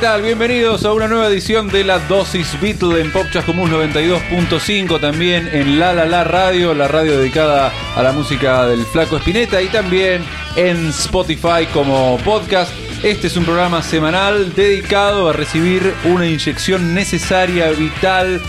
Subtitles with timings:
[0.00, 0.22] ¿Qué tal?
[0.22, 5.78] Bienvenidos a una nueva edición de la Dosis Beatle en Pop Chascomús 92.5, también en
[5.78, 10.22] La La La Radio, la radio dedicada a la música del Flaco Espineta y también
[10.56, 12.72] en Spotify como podcast.
[13.02, 18.40] Este es un programa semanal dedicado a recibir una inyección necesaria, vital,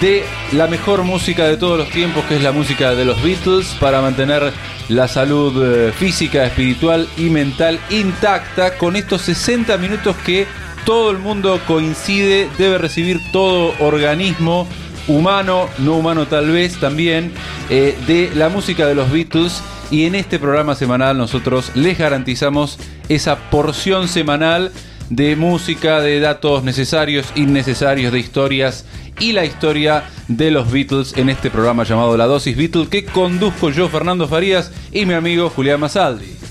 [0.00, 3.76] de la mejor música de todos los tiempos, que es la música de los Beatles,
[3.80, 4.52] para mantener
[4.88, 10.46] la salud eh, física, espiritual y mental intacta con estos 60 minutos que
[10.86, 14.68] todo el mundo coincide, debe recibir todo organismo
[15.08, 17.32] humano, no humano tal vez también,
[17.68, 19.62] eh, de la música de los Beatles.
[19.90, 22.78] Y en este programa semanal nosotros les garantizamos
[23.08, 24.72] esa porción semanal
[25.10, 28.84] de música, de datos necesarios, innecesarios, de historias
[29.18, 33.70] y la historia de los Beatles en este programa llamado La Dosis Beatles que conduzco
[33.70, 36.45] yo, Fernando Farías, y mi amigo Julián Masaldi.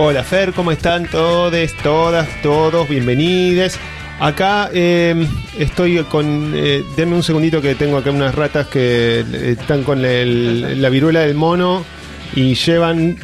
[0.00, 2.88] Hola Fer, ¿cómo están todos, todas, todos?
[2.88, 3.74] Bienvenidos.
[4.20, 5.26] Acá eh,
[5.58, 6.52] estoy con...
[6.54, 11.22] Eh, denme un segundito que tengo acá unas ratas que eh, están con la viruela
[11.22, 11.84] del mono
[12.36, 13.16] y llevan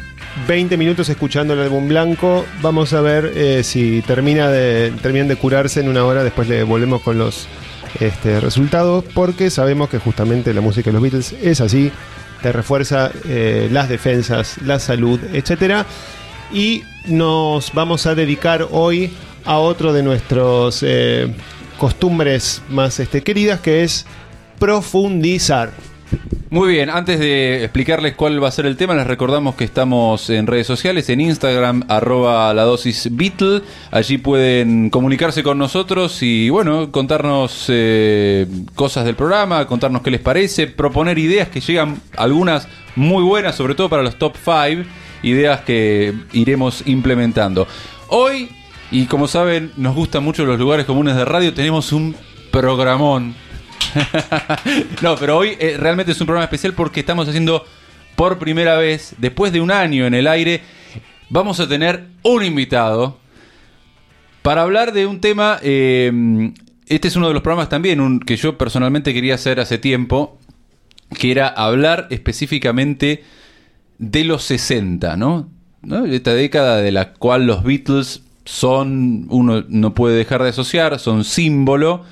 [0.49, 2.45] 20 minutos escuchando el álbum blanco.
[2.61, 6.25] Vamos a ver eh, si termina de, terminan de curarse en una hora.
[6.25, 7.47] Después le volvemos con los
[8.01, 11.93] este, resultados porque sabemos que justamente la música de los Beatles es así.
[12.43, 15.87] Te refuerza eh, las defensas, la salud, etcétera.
[16.55, 19.11] Y nos vamos a dedicar hoy
[19.45, 21.35] a otro de nuestros eh,
[21.79, 24.07] costumbres más este, queridas, que es
[24.61, 25.73] profundizar.
[26.51, 30.31] Muy bien, antes de explicarles cuál va a ser el tema, les recordamos que estamos
[30.31, 33.63] en redes sociales, en Instagram, arroba la dosis Beatle.
[33.91, 38.47] Allí pueden comunicarse con nosotros y, bueno, contarnos eh,
[38.77, 43.75] cosas del programa, contarnos qué les parece, proponer ideas que llegan algunas muy buenas, sobre
[43.75, 44.89] todo para los top 5,
[45.25, 47.67] ideas que iremos implementando.
[48.09, 48.51] Hoy,
[48.91, 52.15] y como saben, nos gustan mucho los lugares comunes de radio, tenemos un
[52.53, 53.35] programón
[55.03, 57.65] no, pero hoy eh, realmente es un programa especial porque estamos haciendo
[58.17, 60.63] por primera vez, después de un año en el aire,
[61.29, 63.19] vamos a tener un invitado
[64.43, 65.59] para hablar de un tema.
[65.63, 66.53] eh,
[66.87, 70.39] este es uno de los programas también un- que yo personalmente quería hacer hace tiempo,
[71.19, 73.25] que era hablar específicamente
[73.99, 75.49] de los 60, ¿no?
[76.07, 81.25] Esta década de la cual los Beatles son, uno no puede dejar de asociar, son
[81.25, 82.03] símbolo.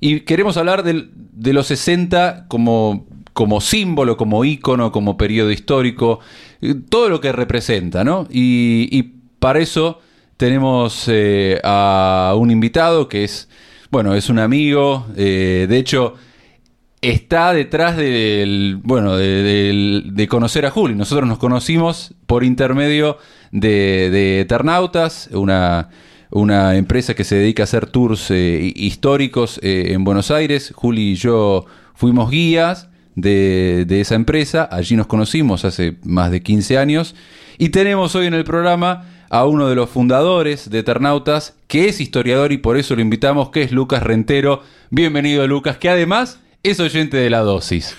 [0.00, 6.18] Y queremos hablar del- de los 60 como, como símbolo, como ícono, como periodo histórico,
[6.60, 8.26] eh, todo lo que representa, ¿no?
[8.30, 9.02] Y, y
[9.38, 10.00] para eso
[10.36, 13.48] tenemos eh, a un invitado que es,
[13.90, 16.14] bueno, es un amigo, eh, de hecho
[17.02, 20.94] está detrás del, bueno, de, conocer a Juli.
[20.94, 23.18] Nosotros nos conocimos por intermedio
[23.50, 25.90] de, de Eternautas, una,
[26.30, 30.72] una empresa que se dedica a hacer tours eh, históricos eh, en Buenos Aires.
[30.74, 34.68] Juli y yo fuimos guías de, de esa empresa.
[34.70, 37.16] Allí nos conocimos hace más de 15 años.
[37.58, 42.00] Y tenemos hoy en el programa a uno de los fundadores de Eternautas, que es
[42.00, 44.62] historiador y por eso lo invitamos, que es Lucas Rentero.
[44.90, 47.96] Bienvenido, Lucas, que además es oyente de la dosis.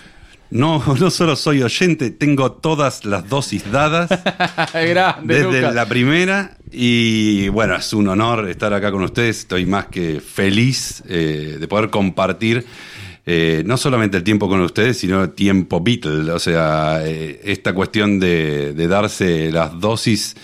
[0.50, 4.10] No, no solo soy oyente, tengo todas las dosis dadas.
[4.74, 5.76] Grande, desde Lucas.
[5.76, 6.58] la primera.
[6.72, 11.68] Y bueno, es un honor estar acá con ustedes, estoy más que feliz eh, de
[11.68, 12.66] poder compartir
[13.26, 18.20] eh, no solamente el tiempo con ustedes, sino tiempo Beatle, o sea, eh, esta cuestión
[18.20, 20.36] de, de darse las dosis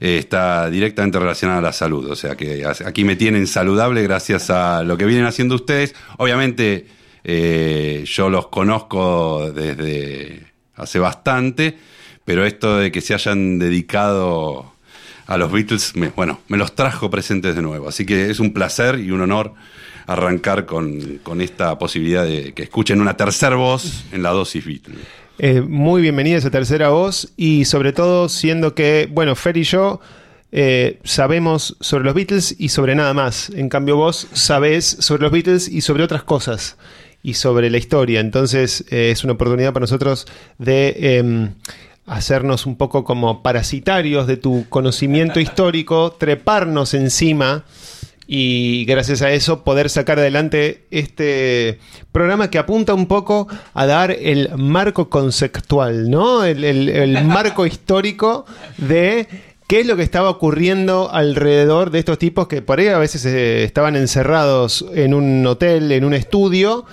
[0.00, 4.84] está directamente relacionada a la salud, o sea que aquí me tienen saludable gracias a
[4.84, 6.86] lo que vienen haciendo ustedes, obviamente
[7.30, 10.46] eh, yo los conozco desde
[10.76, 11.76] hace bastante,
[12.24, 14.72] pero esto de que se hayan dedicado
[15.26, 17.86] a los Beatles, me- bueno, me los trajo presentes de nuevo.
[17.86, 19.52] Así que es un placer y un honor
[20.06, 24.94] arrancar con, con esta posibilidad de que escuchen una tercera voz en la dosis Beatle.
[25.38, 30.00] Eh, muy bienvenida esa tercera voz y sobre todo siendo que, bueno, Fer y yo
[30.50, 33.50] eh, sabemos sobre los Beatles y sobre nada más.
[33.50, 36.78] En cambio vos sabés sobre los Beatles y sobre otras cosas
[37.22, 38.20] y sobre la historia.
[38.20, 40.26] Entonces eh, es una oportunidad para nosotros
[40.58, 41.54] de em,
[42.06, 47.64] hacernos un poco como parasitarios de tu conocimiento histórico, treparnos encima
[48.30, 51.78] y gracias a eso poder sacar adelante este
[52.12, 56.44] programa que apunta un poco a dar el marco conceptual, ¿no?
[56.44, 58.44] El, el- marco histórico
[58.76, 59.26] de
[59.66, 63.24] qué es lo que estaba ocurriendo alrededor de estos tipos que por ahí a veces
[63.24, 66.84] eh, estaban encerrados en un hotel, en un estudio,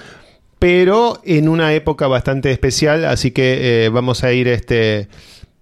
[0.59, 5.07] pero en una época bastante especial, así que eh, vamos a ir este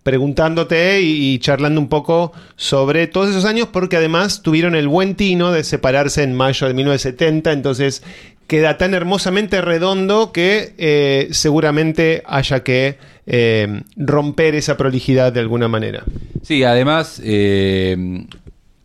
[0.03, 5.53] preguntándote y, charlando un poco sobre todos esos años, porque además tuvieron el buen tino
[5.53, 8.03] de separarse en mayo de 1970, entonces
[8.47, 15.69] queda tan hermosamente redondo que eh, seguramente haya que eh, romper esa prolijidad de alguna
[15.69, 16.03] manera.
[16.41, 17.21] Sí, además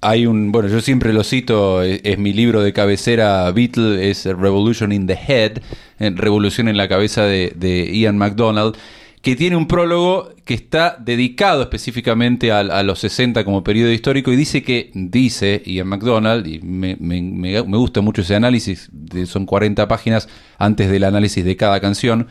[0.00, 4.24] hay un, bueno, yo siempre lo cito, es, es mi libro de cabecera, Beatle, es
[4.24, 5.58] Revolution in the Head,
[5.98, 8.76] eh, Revolución en la cabeza de, Ian MacDonald,
[9.22, 14.32] que tiene un prólogo que está dedicado específicamente a, a los 60 como periodo histórico
[14.32, 18.90] y dice que, dice Ian MacDonald, y me, me- gusta mucho ese análisis,
[19.26, 20.28] son 40 páginas
[20.58, 22.28] antes del análisis de cada canción,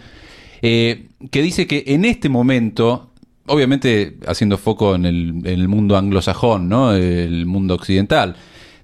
[0.61, 3.11] eh, que dice que en este momento,
[3.47, 6.93] obviamente haciendo foco en el, mundo anglosajón, ¿no?
[6.93, 8.35] el mundo occidental,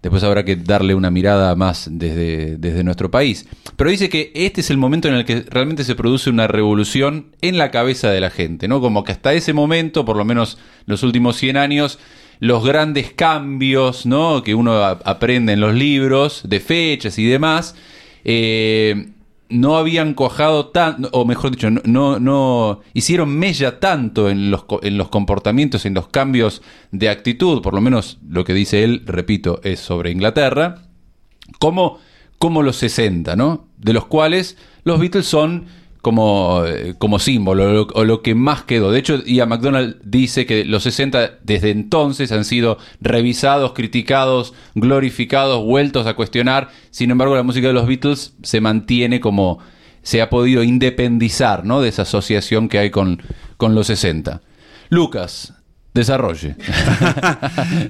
[0.02, 4.70] después habrá que darle una mirada más desde, nuestro país, pero dice que este es
[4.70, 8.30] el momento en el que realmente se produce una revolución en la cabeza de la
[8.30, 8.82] gente, ¿no?
[8.82, 12.00] como que hasta ese momento, por lo menos los últimos 100 años,
[12.40, 14.44] los grandes cambios ¿no?
[14.44, 17.76] que uno aprende en los libros, de fechas y demás,
[18.26, 19.08] eh,
[19.50, 24.98] no habían cuajado tan, o mejor dicho, no, no, hicieron mella tanto en los, en
[24.98, 26.62] los comportamientos, en los cambios
[26.92, 30.84] de actitud, por lo menos lo que dice él, repito, es sobre Inglaterra,
[31.60, 32.00] como,
[32.40, 33.68] como los 60, ¿no?
[33.78, 35.66] De los cuales los Beatles son
[36.04, 38.92] como, eh, como símbolo, o lo, que más quedó.
[38.92, 45.64] De hecho, Ian McDonald dice que los 60 desde entonces han sido revisados, criticados, glorificados,
[45.64, 46.72] vueltos a cuestionar.
[46.92, 49.60] Sin embargo, la música de los Beatles se mantiene como
[50.02, 51.80] se ha podido independizar ¿no?
[51.80, 53.24] de esa asociación que hay con,
[53.56, 54.42] con los 60.
[54.90, 55.54] Lucas,
[55.94, 56.58] desarrolle.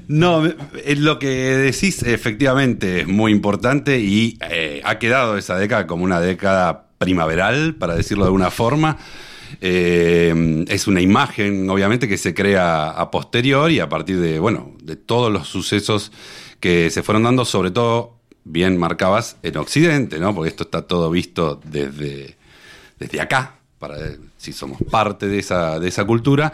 [0.08, 0.44] No,
[0.98, 6.20] lo que decís efectivamente es muy importante y eh, ha quedado esa década como una
[6.20, 8.98] década primaveral, para decirlo de alguna forma.
[9.62, 14.96] Eh, es una imagen, obviamente, que se crea a posteriori a partir de, bueno, de
[14.96, 16.12] todos los sucesos
[16.60, 20.34] que se fueron dando, sobre todo, bien marcabas, en Occidente, ¿no?
[20.34, 22.36] Porque esto está todo visto desde,
[23.00, 23.98] desde acá, para
[24.38, 26.52] si somos parte de esa, de esa cultura.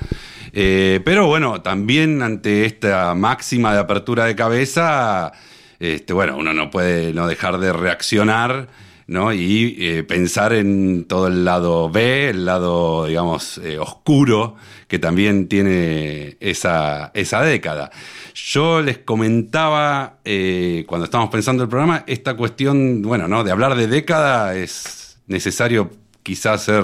[0.53, 5.31] Eh, pero bueno, también ante esta máxima de apertura de cabeza,
[5.79, 8.67] este, bueno, uno no puede no dejar de reaccionar.
[9.09, 9.33] ¿No?
[9.33, 14.55] Y eh, pensar en todo el lado B, el lado, digamos, eh, oscuro
[14.87, 17.91] que también tiene esa, esa década.
[18.33, 23.43] Yo les comentaba, eh, cuando estábamos pensando el programa, esta cuestión, bueno, ¿no?
[23.43, 25.89] De hablar de década es necesario
[26.23, 26.83] quizás hacer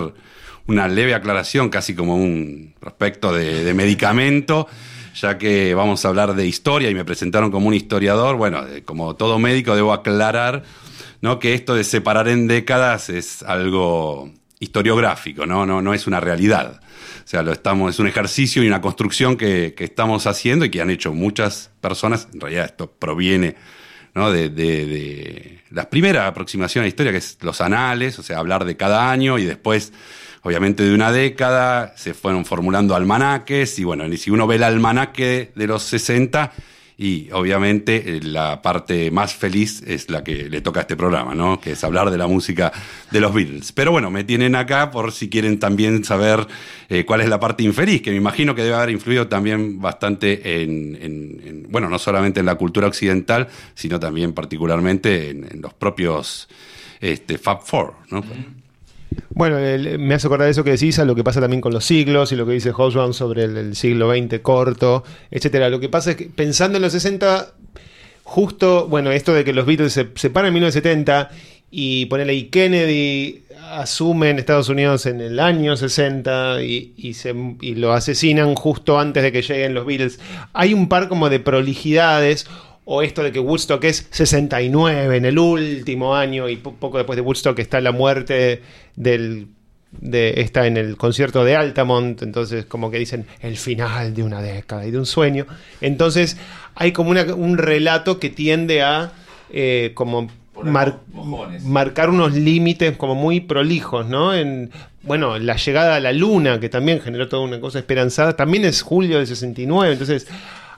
[0.68, 4.68] una leve aclaración, casi como un prospecto de, de medicamento,
[5.14, 8.36] ya que vamos a hablar de historia y me presentaron como un historiador.
[8.36, 10.64] Bueno, de- como todo médico debo aclarar
[11.40, 15.66] que esto de separar en décadas es algo historiográfico, ¿no?
[15.66, 16.80] No, no es una realidad.
[17.24, 20.70] O sea, lo estamos, es un ejercicio y una construcción que, que estamos haciendo y
[20.70, 22.28] que han hecho muchas personas.
[22.34, 23.56] En realidad esto proviene
[24.14, 24.32] ¿no?
[24.32, 28.38] de, de- de la primera aproximación a la historia, que es los anales, o sea,
[28.40, 29.92] hablar de cada año y después,
[30.44, 34.64] obviamente, de una década, se fueron formulando almanaques y bueno, y si uno ve el
[34.64, 36.54] almanaque de los 60,
[36.98, 41.36] y obviamente eh, la parte más feliz es la que le toca a este programa,
[41.36, 41.60] ¿no?
[41.60, 42.72] Que es hablar de la música
[43.12, 43.72] de los Beatles.
[43.74, 46.48] Pero bueno, me tienen acá por si quieren también saber
[46.88, 50.62] eh, cuál es la parte infeliz, que me imagino que debe haber influido también bastante
[50.64, 55.74] en, en- en- bueno, no solamente en la cultura occidental, sino también particularmente en, los
[55.74, 56.48] propios
[57.02, 58.24] este, Fab Four, ¿no?
[59.30, 59.58] Bueno,
[60.00, 62.32] me hace acordar de eso que decís, a lo que pasa también con los siglos
[62.32, 65.70] y lo que dice Hobsbawm sobre el, siglo XX corto, etcétera.
[65.70, 67.54] Lo que pasa es que pensando en los 60,
[68.24, 71.30] justo, bueno, esto de que los Beatles se separan en 1970
[71.72, 76.94] y ponele y Kennedy asume en Estados Unidos en el año 60 y,
[77.62, 80.20] y lo asesinan justo antes de que lleguen los Beatles.
[80.54, 82.48] Hay un par como de prolijidades
[82.86, 87.16] o esto de que Woodstock es 69 en el último año y po- poco después
[87.18, 88.62] de Woodstock está la muerte
[88.96, 89.48] del
[89.92, 94.42] de está en el concierto de Altamont, entonces como que dicen el final de una
[94.42, 95.46] década y de un sueño.
[95.80, 96.38] Entonces
[96.76, 99.14] hay como una- un relato que tiende a
[99.52, 100.28] eh, como
[100.64, 101.00] mar-
[101.64, 104.34] marcar unos límites como muy prolijos, ¿no?
[104.34, 104.70] En,
[105.04, 108.82] bueno, la llegada a la luna, que también generó toda una cosa esperanzada, también es
[108.82, 110.28] julio del 69, entonces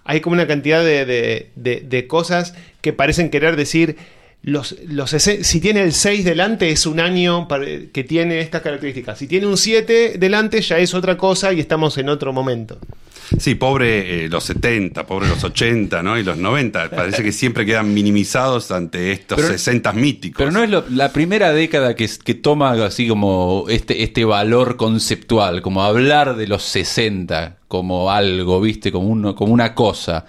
[0.07, 3.97] hay como una cantidad de, de- de- cosas que parecen querer decir,
[4.41, 7.47] los, los si tiene el 6 delante es un año
[7.93, 11.97] que tiene estas características, si tiene un 7 delante ya es otra cosa y estamos
[11.97, 12.79] en otro momento.
[13.39, 16.17] Sí, pobre eh, los 70, pobre los 80, ¿no?
[16.17, 16.89] Y los 90.
[16.91, 20.37] Parece que siempre quedan minimizados ante estos Pero- 60 míticos.
[20.37, 24.77] Pero no es lo- la primera década que, que toma así como este, este valor
[24.77, 28.91] conceptual, como hablar de los 60 como algo, ¿viste?
[28.91, 30.25] Como, uno, como una cosa.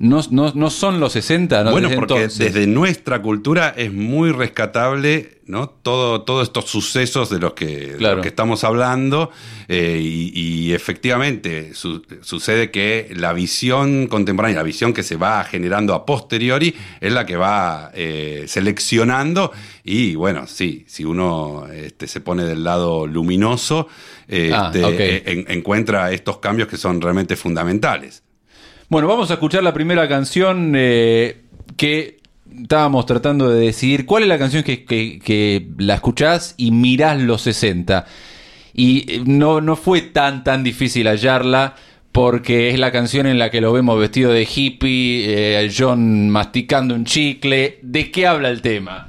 [0.00, 1.72] No, no, no son los 60, ¿no?
[1.72, 2.38] bueno, Desde porque entonces.
[2.54, 5.68] desde nuestra cultura es muy rescatable, ¿no?
[5.68, 8.16] Todo, todos estos sucesos de los que, de Claro.
[8.16, 9.30] los que estamos hablando.
[9.68, 15.44] eh, y, y efectivamente su- sucede que la visión contemporánea, la visión que se va
[15.44, 19.52] generando a posteriori, es la que va eh, seleccionando.
[19.84, 23.86] Y bueno, sí, si uno este, se pone del lado luminoso,
[24.52, 28.22] Ah, este, en- encuentra estos cambios que son realmente fundamentales.
[28.90, 31.42] Bueno, vamos a escuchar la primera canción eh,
[31.76, 32.18] que
[32.60, 37.42] estábamos tratando de decidir cuál es la canción que, que- la escuchás y mirás los
[37.42, 38.04] 60.
[38.74, 41.76] Y eh, no, no fue tan, tan difícil hallarla
[42.10, 45.24] porque es la canción en la que lo vemos vestido de hippie,
[45.64, 47.78] eh, John masticando un chicle.
[47.82, 49.06] ¿De qué habla el tema?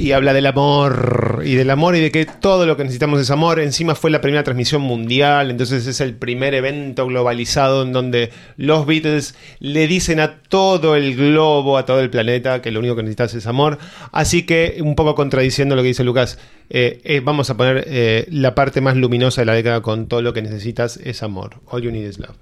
[0.00, 3.30] Y habla del amor y del amor y de que todo lo que necesitamos es
[3.30, 3.60] amor.
[3.60, 8.86] Encima fue la primera transmisión mundial, entonces es el primer evento globalizado en donde los
[8.86, 13.02] Beatles le dicen a todo el globo, a todo el planeta, que lo único que
[13.02, 13.76] necesitas es amor.
[14.10, 16.38] Así que, un poco contradiciendo lo que dice Lucas,
[16.70, 20.22] eh, eh, vamos a poner eh, la parte más luminosa de la década con todo
[20.22, 21.56] lo que necesitas es amor.
[21.66, 22.36] All you need is love.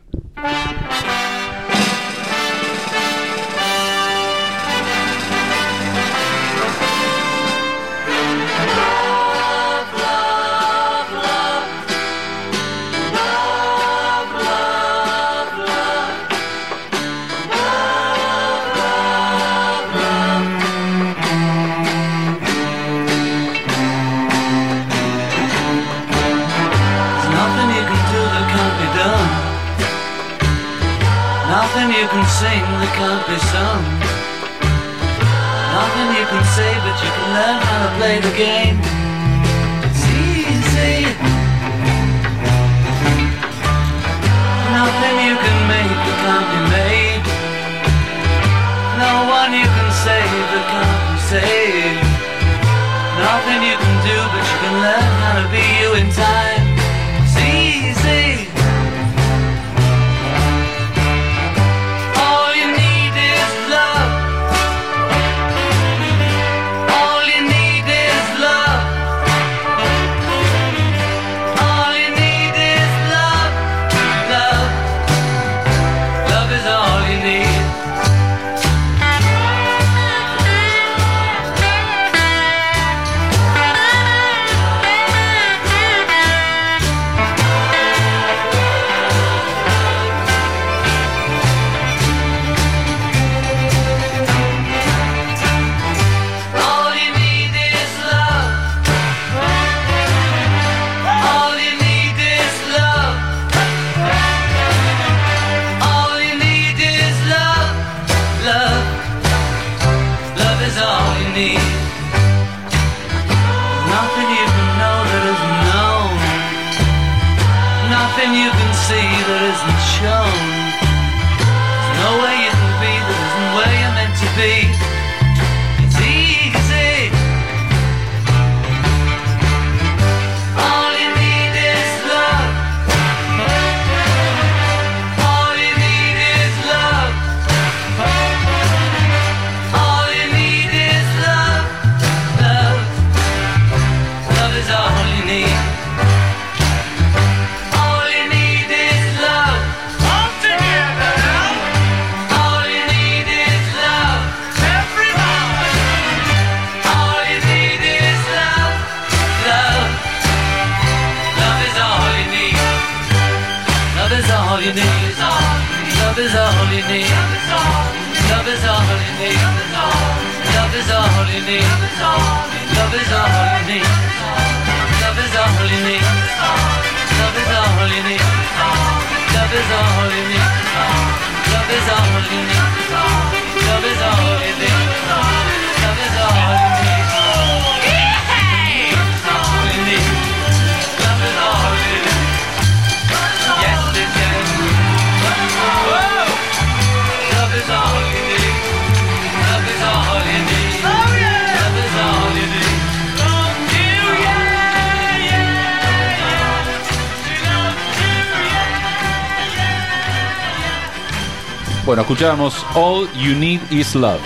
[211.88, 214.20] Bueno, escuchábamos All You Need Is Love.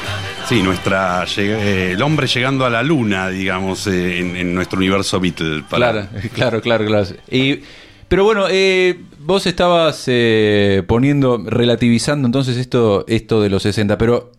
[0.48, 5.20] Sí, nuestra, eh, el hombre llegando a la luna, digamos, eh, en, en nuestro universo
[5.20, 5.62] Beatle.
[5.70, 7.06] para- Claro, claro, claro, claro.
[7.30, 7.60] Y,
[8.08, 14.32] pero bueno, eh, vos estabas eh, poniendo, relativizando entonces esto, esto de los 60, pero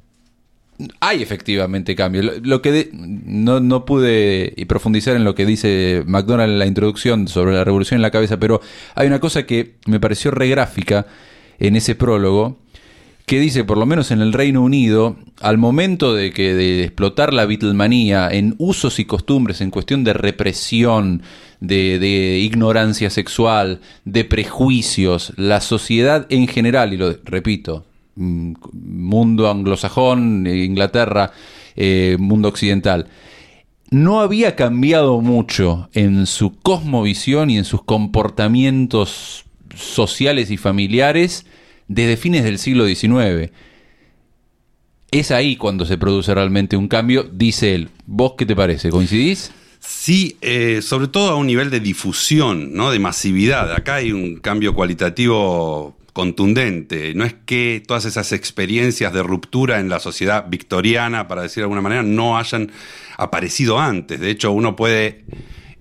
[1.00, 2.25] hay efectivamente cambios.
[2.25, 6.65] Lo, lo que de- no, no pude profundizar en lo que dice McDonald en la
[6.65, 8.60] introducción sobre la revolución en la cabeza, pero
[8.96, 11.06] hay una cosa que me pareció re gráfica
[11.58, 12.58] en ese prólogo
[13.25, 17.34] que dice, por lo menos en el Reino Unido, al momento de que de explotar
[17.34, 21.22] la Beatlemanía en usos y costumbres, en cuestión de represión,
[21.62, 30.46] de, ignorancia sexual, de prejuicios, la sociedad en general, y lo repito, mm, mundo anglosajón,
[30.46, 31.32] Inglaterra,
[31.77, 33.08] eh, mundo occidental,
[33.89, 41.46] no había cambiado mucho en su cosmovisión y en sus comportamientos sociales y familiares
[41.88, 43.52] desde fines del siglo XIX.
[45.12, 47.90] Es ahí cuando se produce realmente un cambio, dice él.
[48.06, 48.90] ¿Vos qué te parece?
[48.90, 49.52] ¿Coincidís?
[49.80, 52.90] Sí, eh, sobre todo a un nivel de difusión, ¿no?
[52.90, 53.72] De masividad.
[53.74, 57.13] Acá hay un cambio cualitativo contundente.
[57.16, 61.66] No es que todas esas experiencias de ruptura en la sociedad victoriana, para decir de
[61.66, 62.72] alguna manera, no hayan
[63.18, 64.20] aparecido antes.
[64.20, 65.25] De hecho, uno puede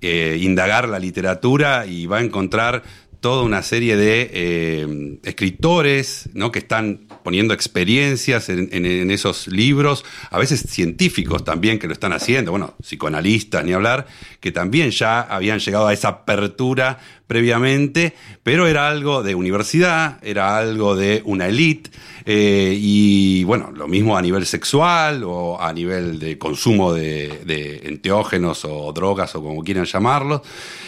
[0.01, 2.83] eh, indagar la literatura y va a encontrar
[3.23, 6.50] toda una serie de eh, escritores ¿no?
[6.50, 12.50] que están poniendo experiencias en, esos libros, a veces científicos también que lo están haciendo,
[12.50, 14.09] bueno, psicoanalistas ni hablar,
[14.41, 16.99] que también ya habían llegado a esa apertura
[17.29, 18.12] previamente,
[18.43, 21.91] pero era algo de universidad, era algo de una élite,
[22.25, 28.64] eh, y bueno, lo mismo a nivel sexual o a nivel de consumo de, enteógenos
[28.64, 30.41] o drogas o como quieran llamarlos,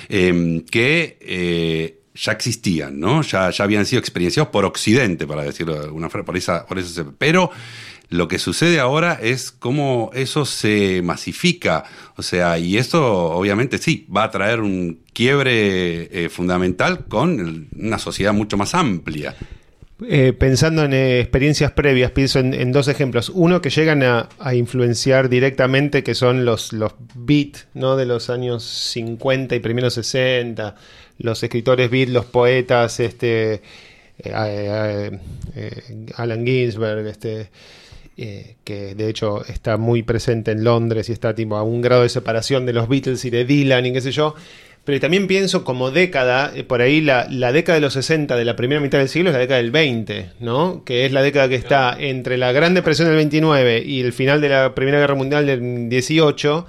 [0.09, 3.23] eh, que ya existían, ¿no?
[3.23, 6.79] Ya, ya habían sido experienciados por Occidente, para decirlo de alguna forma, por, esa, por
[6.79, 7.51] eso se- Pero
[8.11, 11.85] lo que sucede ahora es cómo eso se masifica,
[12.17, 17.99] o sea, y eso obviamente sí, va a traer un quiebre eh, fundamental con una
[17.99, 19.35] sociedad mucho más amplia.
[20.07, 23.31] Eh, pensando en eh, experiencias previas, pienso en, dos ejemplos.
[23.33, 27.97] Uno que llegan a, influenciar directamente, que son los, los beat ¿no?
[27.97, 30.75] de los años 50 y primeros 60,
[31.19, 33.55] los escritores beat, los poetas, este,
[34.19, 35.19] eh, eh,
[35.57, 37.51] eh, Alan Ginsberg, este,
[38.17, 42.09] que de hecho está muy presente en Londres y está tipo a un grado de
[42.09, 44.35] separación de los Beatles y de Dylan y qué sé yo.
[44.85, 48.45] Pero también pienso como década, eh, por ahí la, la década de los 60 de
[48.45, 50.85] la primera mitad del siglo es la década del 20, ¿no?
[50.85, 54.41] Que es la década que está entre la Gran Depresión del 29 y el final
[54.43, 56.67] de la Primera Guerra Mundial del 18.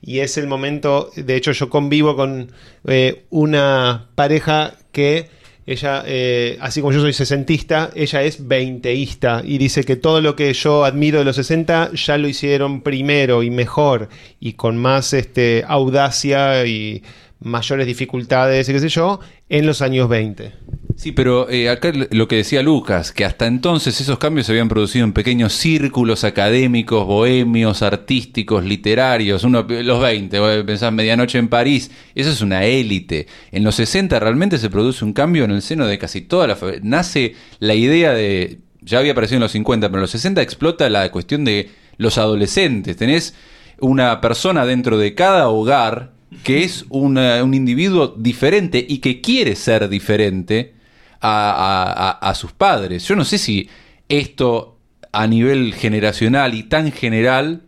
[0.00, 2.52] Y es el momento, de hecho yo convivo con
[2.86, 5.28] eh, una pareja que
[5.68, 10.34] ella, eh, así como yo soy sesentista, ella es veinteísta y dice que todo lo
[10.34, 14.08] que yo admiro de los 60 ya lo hicieron primero y mejor
[14.40, 17.02] y con más este, audacia y
[17.40, 20.52] mayores dificultades qué sé yo en los años 20.
[20.98, 24.68] Sí, pero eh, acá lo que decía Lucas, que hasta entonces esos cambios se habían
[24.68, 31.46] producido en pequeños círculos académicos, bohemios, artísticos, literarios, uno, los 20, vos pensás medianoche en
[31.46, 33.28] París, eso es una élite.
[33.52, 36.58] En los 60 realmente se produce un cambio en el seno de casi toda la...
[36.82, 38.58] Nace la idea de...
[38.80, 42.18] Ya había aparecido en los 50, pero en los 60 explota la cuestión de los
[42.18, 42.96] adolescentes.
[42.96, 43.34] Tenés
[43.78, 47.18] una persona dentro de cada hogar que es un
[47.54, 50.74] individuo diferente y que quiere ser diferente
[51.20, 53.04] a, a- sus padres.
[53.08, 53.68] Yo no sé si
[54.08, 54.78] esto
[55.12, 57.62] a nivel generacional y tan general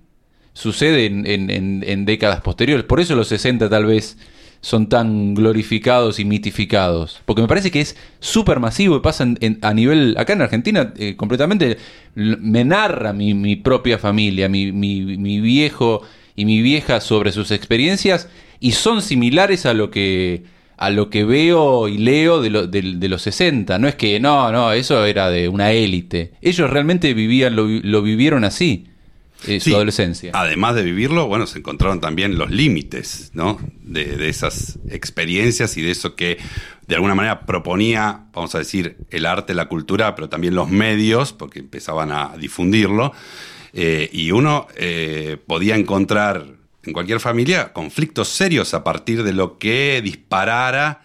[0.52, 2.84] sucede en, en- en- décadas posteriores.
[2.84, 4.18] Por eso los 60 tal vez
[4.60, 7.20] son tan glorificados y mitificados.
[7.24, 10.92] Porque me parece que es súper masivo y pasa en- a nivel, acá en Argentina,
[10.98, 11.78] eh, completamente,
[12.14, 16.02] me narra mi, mi propia familia, mi, mi- mi viejo
[16.36, 18.28] y mi vieja sobre sus experiencias
[18.60, 20.44] y son similares a lo que
[20.76, 23.78] a lo que veo y leo de, lo- de- de los 60.
[23.78, 26.32] No es que, no, no, eso era de una élite.
[26.40, 28.86] Ellos realmente vivían, lo, vi- lo vivieron así,
[29.46, 29.68] eh, Sí.
[29.70, 30.30] su adolescencia.
[30.32, 33.58] Además de vivirlo, bueno, se encontraron también los límites, ¿no?
[33.82, 36.38] De, de esas experiencias y de eso que
[36.88, 41.34] de alguna manera proponía, vamos a decir, el arte, la cultura, pero también los medios,
[41.34, 43.12] porque empezaban a difundirlo.
[43.74, 46.46] Eh, y uno eh, podía encontrar
[46.84, 51.02] en cualquier familia conflictos serios a partir de lo que disparara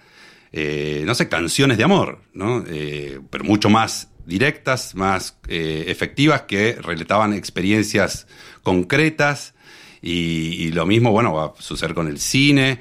[0.57, 2.63] eh, no sé, canciones de amor, ¿no?
[2.65, 8.25] Eh, pero mucho más directas, más eh, efectivas, que relataban experiencias
[8.63, 9.53] concretas.
[10.01, 12.79] Y, lo mismo, bueno, va a suceder con el cine.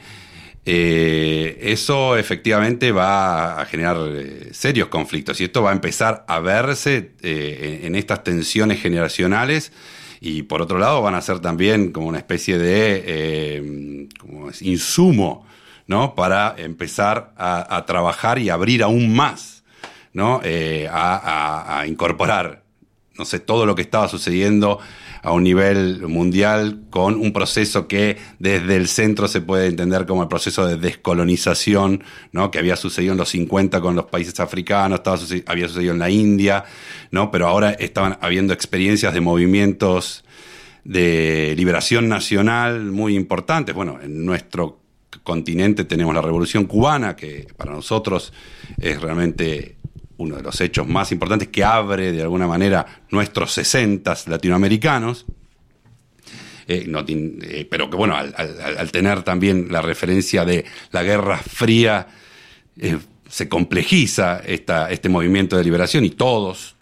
[0.65, 3.97] eso efectivamente va a generar
[4.53, 9.73] serios conflictos y esto va a empezar a verse en estas tensiones generacionales
[10.27, 14.63] y por otro lado van a ser también como una especie de eh, como es,
[14.63, 15.47] insumo
[15.87, 16.15] ¿no?
[16.15, 19.63] para empezar a, trabajar y abrir aún más
[20.15, 20.41] ¿no?
[20.43, 22.63] Eh, a- a incorporar
[23.19, 24.81] no sé, todo lo que estaba sucediendo
[25.25, 30.23] a un nivel mundial con un proceso que desde el centro se puede entender como
[30.23, 32.51] el proceso de descolonización, ¿no?
[32.51, 36.11] Que había sucedido en los 50 con los países africanos, estaba había sucedido en la
[36.11, 36.65] India,
[37.11, 37.31] ¿no?
[37.31, 40.25] Pero ahora estaban habiendo experiencias de movimientos
[40.85, 43.75] de liberación nacional muy importantes.
[43.75, 44.81] Bueno, en nuestro
[45.23, 48.35] continente tenemos la Revolución Cubana, que para nosotros
[48.79, 49.79] es realmente
[50.17, 55.27] uno de los hechos más importantes que abre de alguna manera nuestros sesentas latinoamericanos.
[56.67, 62.07] Eh, eh, pero que bueno, al, tener también la referencia de la Guerra Fría,
[62.79, 62.99] eh,
[63.29, 66.73] se complejiza esta, este movimiento de liberación y todos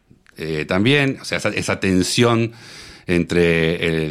[0.67, 2.53] también, o sea, esa, tensión
[3.07, 4.09] entre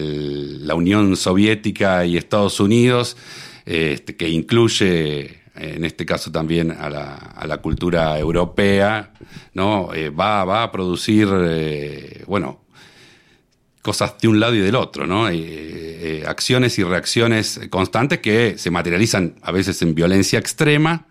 [0.59, 3.17] la Unión Soviética y Estados Unidos,
[3.65, 9.13] este, que incluye en este caso también a la, a la cultura europea,
[9.53, 9.93] ¿no?
[9.93, 12.61] Eh, va, va a producir, eh, bueno,
[13.81, 15.27] cosas de un lado y del otro, ¿no?
[15.29, 21.07] Eh, acciones y reacciones constantes que se materializan a veces en violencia extrema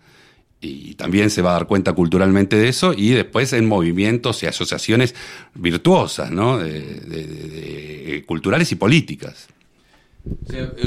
[0.59, 4.45] y también se va a dar cuenta culturalmente de eso y después en movimientos y
[4.47, 5.15] asociaciones
[5.53, 6.57] virtuosas, ¿no?
[6.59, 9.47] De- culturales y políticas.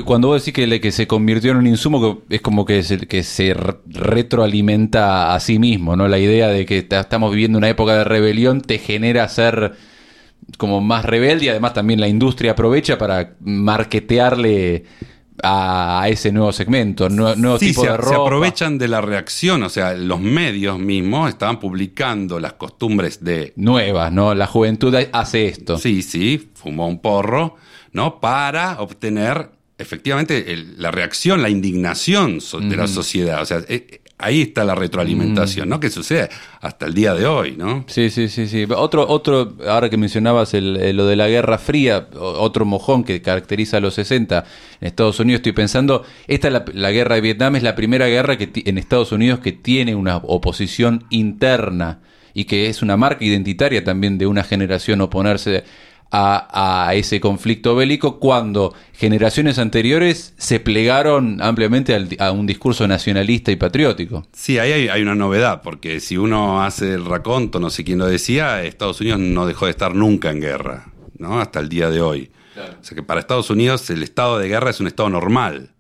[0.04, 2.82] Cuando vos decís que, le- que se convirtió en un insumo, que es como que
[2.82, 6.06] se, que se retroalimenta a sí mismo, ¿no?
[6.08, 9.72] La idea de que ta- estamos viviendo una época de rebelión te genera ser
[10.58, 14.84] como más rebelde y además también la industria aprovecha para marketearle
[15.42, 18.22] a, ese nuevo segmento, nue- nuevo Sí, tipo se, de se ropa.
[18.26, 24.12] aprovechan de la reacción, o sea, los medios mismos estaban publicando las costumbres de Nuevas,
[24.12, 24.34] ¿no?
[24.34, 25.76] La juventud hace esto.
[25.78, 27.56] Sí, sí, fumó un porro,
[27.94, 28.20] ¿no?
[28.20, 33.42] Para obtener efectivamente el- la reacción, la indignación so- de la sociedad.
[33.42, 35.80] O sea, eh, eh, ahí está la retroalimentación, ¿no?
[35.80, 36.28] Que sucede
[36.60, 37.84] hasta el día de hoy, ¿no?
[37.88, 38.66] Sí, sí, sí, sí.
[38.76, 43.20] Otro, otro, ahora que mencionabas el- el- lo de la Guerra Fría, otro mojón que
[43.20, 44.44] caracteriza a los 60
[44.80, 48.38] en Estados Unidos, estoy pensando, esta la, la guerra de Vietnam es la primera guerra
[48.38, 51.98] que en Estados Unidos que tiene una oposición interna
[52.32, 55.64] y que es una marca identitaria también de una generación oponerse
[56.16, 62.86] a, a ese conflicto bélico cuando generaciones anteriores se plegaron ampliamente al- a un discurso
[62.86, 64.24] nacionalista y patriótico.
[64.32, 67.98] Sí, ahí hay, hay una novedad, porque si uno hace el raconto, no sé quién
[67.98, 71.40] lo decía, Estados Unidos no dejó de estar nunca en guerra, ¿no?
[71.40, 72.30] Hasta el día de hoy.
[72.80, 75.70] O sea que para Estados Unidos el estado de guerra es un estado normal.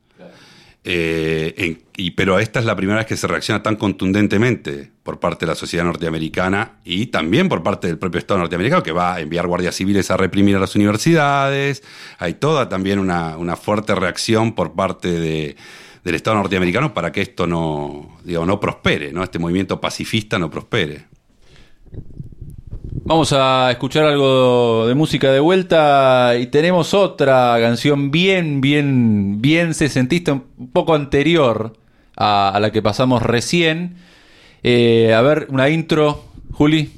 [0.86, 1.78] Eh,
[2.14, 5.54] pero esta es la primera vez que se reacciona tan contundentemente por parte de la
[5.56, 9.74] sociedad norteamericana y también por parte del propio Estado norteamericano que va a enviar guardias
[9.76, 11.82] civiles a reprimir a las universidades.
[12.18, 15.56] Hay toda también una, una fuerte reacción por parte de-
[16.04, 19.22] del Estado norteamericano para que esto no, digo, no prospere, ¿no?
[19.24, 21.06] este movimiento pacifista no prospere.
[23.06, 29.74] Vamos a escuchar algo de música de vuelta y tenemos otra canción bien, bien, bien
[29.74, 31.74] sesentista, un poco anterior
[32.16, 33.96] a, la que pasamos recién.
[34.62, 36.92] Eh, a ver, una intro, Juli.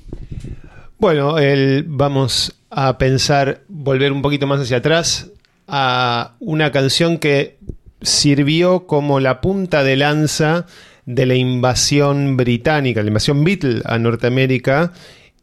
[0.98, 5.32] Bueno, el- vamos a pensar, volver un poquito más hacia atrás,
[5.66, 7.58] a una canción que
[8.00, 10.66] sirvió como la punta de lanza
[11.04, 14.92] de la invasión británica, la invasión Beatle a Norteamérica,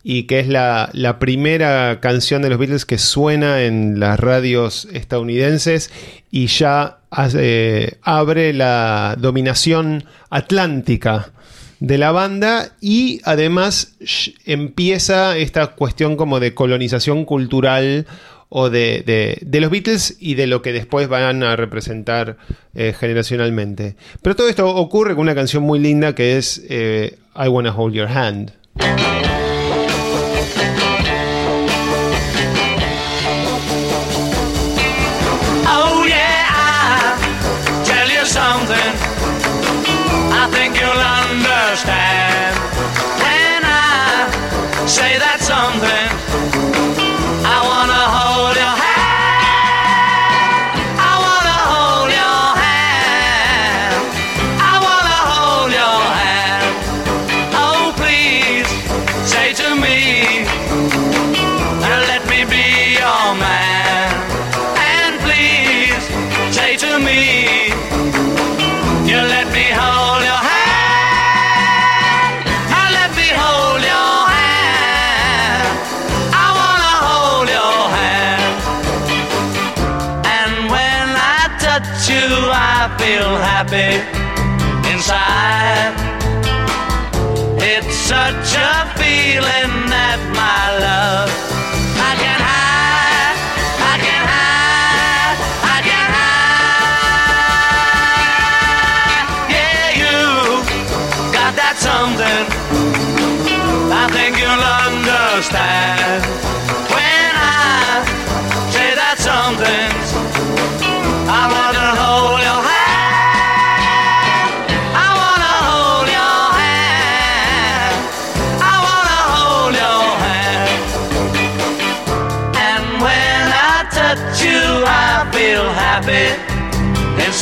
[0.03, 0.89] y que es la,
[1.19, 5.91] primera canción de los Beatles que suena en las radios estadounidenses
[6.29, 11.31] y ya hace- abre la dominación atlántica
[11.79, 13.95] de la banda y además
[14.45, 18.05] empieza esta cuestión como de colonización cultural
[18.49, 22.37] o de los Beatles y de lo que después van a representar
[22.75, 23.95] eh, generacionalmente.
[24.21, 27.95] Pero todo esto ocurre con una canción muy linda que es eh, I Wanna Hold
[27.95, 28.53] Your Hand.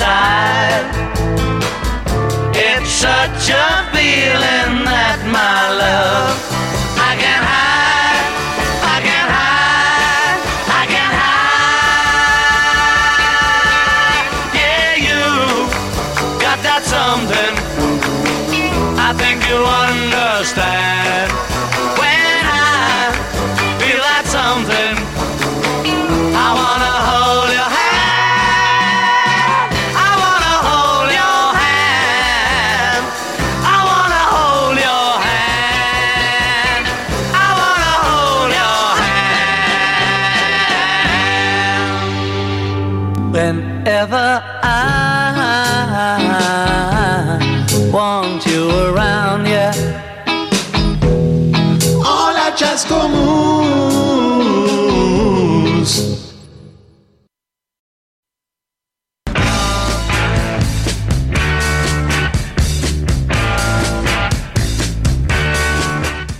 [0.01, 0.89] Inside.
[2.55, 6.37] It's such a feeling that my love
[6.97, 7.40] I can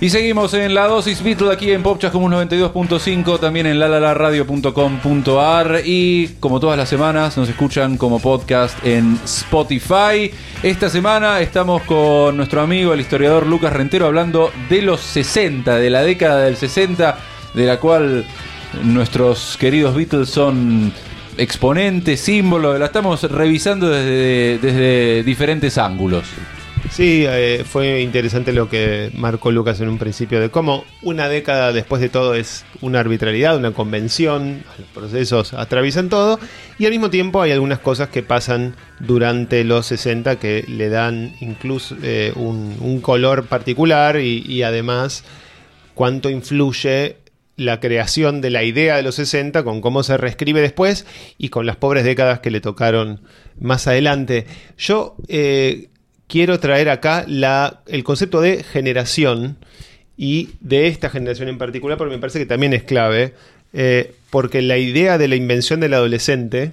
[0.02, 5.82] Y seguimos en la dosis Beatle aquí en Popchas como un 92.5, también en lalalaradio.com.ar
[5.84, 10.28] y como todas las semanas nos escuchan como podcast en Spotify.
[10.60, 15.88] Esta semana estamos con nuestro amigo el historiador Lucas Rentero hablando de los 60, de
[15.88, 17.18] la década del 60,
[17.54, 18.26] de la cual
[18.82, 20.92] nuestros queridos Beatles son
[21.38, 26.24] exponentes, símbolos, la estamos revisando desde, desde diferentes ángulos.
[26.92, 31.72] Sí, eh, fue interesante lo que marcó Lucas en un principio de cómo una década
[31.72, 36.38] después de todo es una arbitrariedad, una convención, los procesos atraviesan todo
[36.78, 41.34] y al mismo tiempo hay algunas cosas que pasan durante los 60 que le dan
[41.40, 45.24] incluso eh, un, un color particular y, y además
[45.94, 47.16] cuánto influye
[47.56, 51.06] la creación de la idea de los 60 con cómo se reescribe después
[51.38, 53.20] y con las pobres décadas que le tocaron
[53.60, 54.46] más adelante.
[54.78, 55.88] Yo eh,
[56.32, 59.58] quiero traer acá la, el concepto de generación
[60.16, 63.34] y de esta generación en particular porque me parece que también es clave,
[63.74, 66.72] eh, porque la idea de la invención del adolescente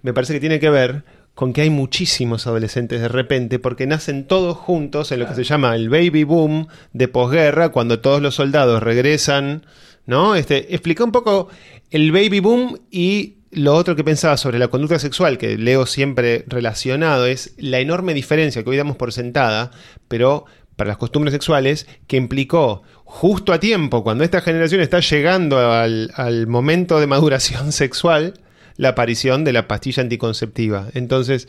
[0.00, 1.02] me parece que tiene que ver
[1.34, 5.44] con que hay muchísimos adolescentes de repente porque nacen todos juntos en lo que se
[5.44, 9.66] llama el baby boom de posguerra, cuando todos los soldados regresan,
[10.06, 10.34] ¿no?
[10.34, 11.50] Este, explica un poco
[11.90, 16.44] el baby boom y lo otro que pensaba sobre la conducta sexual, que leo siempre
[16.48, 19.70] relacionado, es la enorme diferencia que hoy damos por sentada,
[20.08, 25.58] pero para las costumbres sexuales, que implicó justo a tiempo, cuando esta generación está llegando
[25.58, 28.40] al, momento de maduración sexual,
[28.76, 30.88] la aparición de la pastilla anticonceptiva.
[30.94, 31.46] Entonces,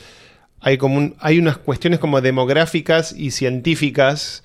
[0.59, 4.43] hay, como hay unas cuestiones como demográficas y científicas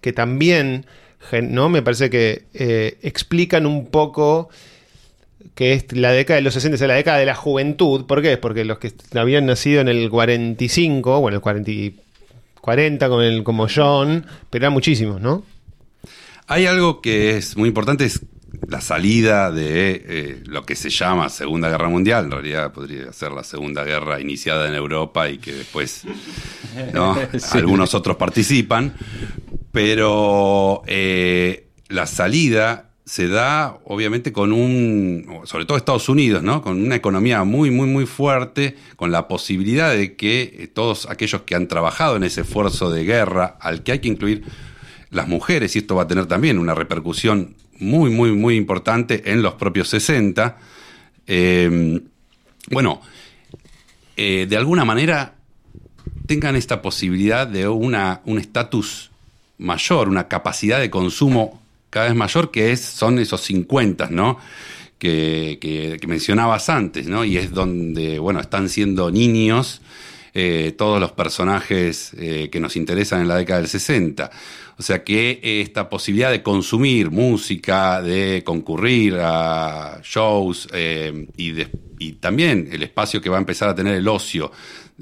[0.00, 0.86] que también,
[1.42, 1.68] ¿no?
[1.68, 4.48] Me parece que eh, explican un poco
[5.54, 8.06] que es la década de los 60, es la década de la juventud.
[8.06, 8.36] ¿Por qué?
[8.36, 11.96] Porque los que habían nacido en el 45, bueno, el 40, y-
[12.60, 15.44] 40 como, el, como John, pero eran muchísimos, ¿no?
[16.46, 18.20] Hay algo que es muy importante, es
[18.68, 22.24] la salida de eh, lo que se llama Segunda Guerra Mundial.
[22.26, 26.02] En realidad podría ser la Segunda Guerra iniciada en Europa y que después
[26.92, 27.16] ¿no?
[27.38, 27.58] Sí.
[27.58, 28.94] algunos otros participan.
[29.72, 36.62] Pero eh, la salida se da obviamente con un, sobre todo Estados Unidos, ¿no?
[36.62, 41.42] Con una economía muy, muy, muy fuerte, con la posibilidad de que eh, todos aquellos
[41.42, 44.44] que han trabajado en ese esfuerzo de guerra, al que hay que incluir
[45.10, 49.42] las mujeres, y esto va a tener también una repercusión muy, muy, muy importante en
[49.42, 50.56] los propios 60.
[51.26, 52.00] eh,
[52.70, 53.02] bueno,
[54.16, 55.34] eh, de alguna manera
[56.26, 59.10] tengan esta posibilidad de una, un estatus
[59.58, 61.59] mayor, una capacidad de consumo
[61.90, 64.38] cada vez mayor, que es, son esos 50, ¿no?
[64.98, 67.24] Que, que- mencionabas antes, ¿no?
[67.24, 69.80] Y es donde, bueno, están siendo niños
[70.34, 74.30] eh, todos los personajes eh, que nos interesan en la década del 60.
[74.78, 81.52] O sea que esta posibilidad de consumir música, de concurrir a shows eh, y,
[81.98, 84.50] y también el espacio que va a empezar a tener el ocio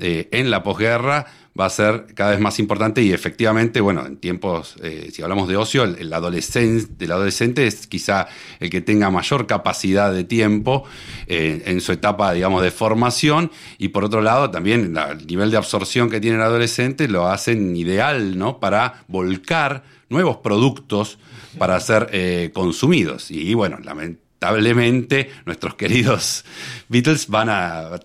[0.00, 1.26] en la posguerra
[1.58, 5.48] va a ser cada vez más importante y efectivamente, bueno, en tiempos, eh, si hablamos
[5.48, 8.28] de ocio, el, adolescente, el adolescente es quizá
[8.60, 10.84] el que tenga mayor capacidad de tiempo
[11.26, 15.56] eh, en su etapa, digamos, de formación y por otro lado también el nivel de
[15.56, 18.60] absorción que tiene el adolescente lo hacen ideal, ¿no?
[18.60, 21.18] Para volcar nuevos productos
[21.58, 23.30] para ser eh, consumidos.
[23.30, 26.44] Y bueno, lamentablemente nuestros queridos
[26.88, 28.00] Beatles van a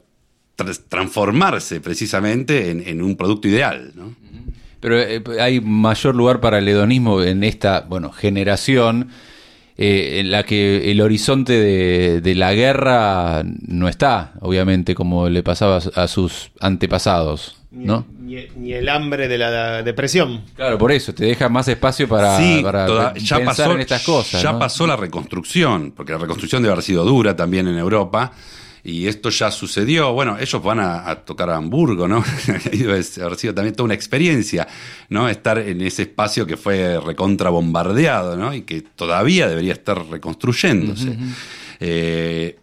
[0.88, 4.14] transformarse precisamente en, en un producto ideal, ¿no?
[4.80, 9.10] Pero eh, hay mayor lugar para el hedonismo en esta, bueno, generación
[9.78, 15.42] eh, en la que el horizonte de, de la guerra no está, obviamente, como le
[15.42, 18.06] pasaba a sus antepasados, Ni, ¿no?
[18.20, 20.42] ni- ni el hambre de la depresión.
[20.56, 23.74] Claro, por eso, te deja más espacio para, Sí, para toda- pe- ya pensar pasó,
[23.76, 24.42] en estas cosas.
[24.44, 24.60] Ya ¿no?
[24.60, 28.34] pasó la reconstrucción, porque la reconstrucción debe haber sido dura también en Europa.
[28.86, 30.12] Y esto ya sucedió.
[30.12, 32.24] Bueno, ellos van a, a tocar a Hamburgo, ¿no?
[32.84, 34.68] Haber sido también toda una experiencia,
[35.08, 35.30] ¿no?
[35.30, 38.54] Estar en ese espacio que fue recontra bombardeado, ¿no?
[38.54, 41.18] Y que todavía debería estar reconstruyéndose.
[41.80, 42.58] Eh,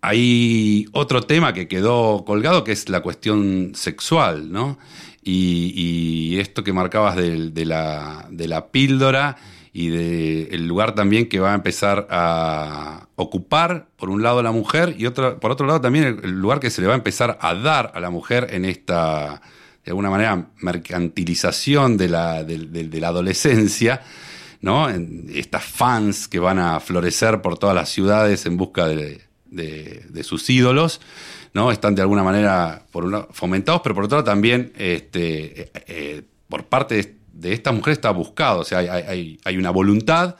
[0.00, 4.78] hay otro tema que quedó colgado que es la cuestión sexual, ¿no?
[5.24, 9.36] Y, y esto que marcabas de, la, de la píldora
[9.80, 14.96] y del lugar también que va a empezar a ocupar, por un lado, la mujer
[14.98, 17.54] y otro, por otro lado también el, lugar que se le va a empezar a
[17.54, 19.40] dar a la mujer en esta,
[19.84, 24.02] de alguna manera, mercantilización de la, del- de la adolescencia.
[24.60, 24.90] ¿no?
[24.90, 30.04] En estas fans que van a florecer por todas las ciudades en busca de, de-
[30.08, 31.00] de sus ídolos,
[31.54, 31.70] ¿no?
[31.70, 35.70] Están de alguna manera por un lado, fomentados, pero por otro lado también este, eh,
[35.86, 40.36] eh, por parte de, esta mujer está buscado, o sea, hay, hay- una voluntad,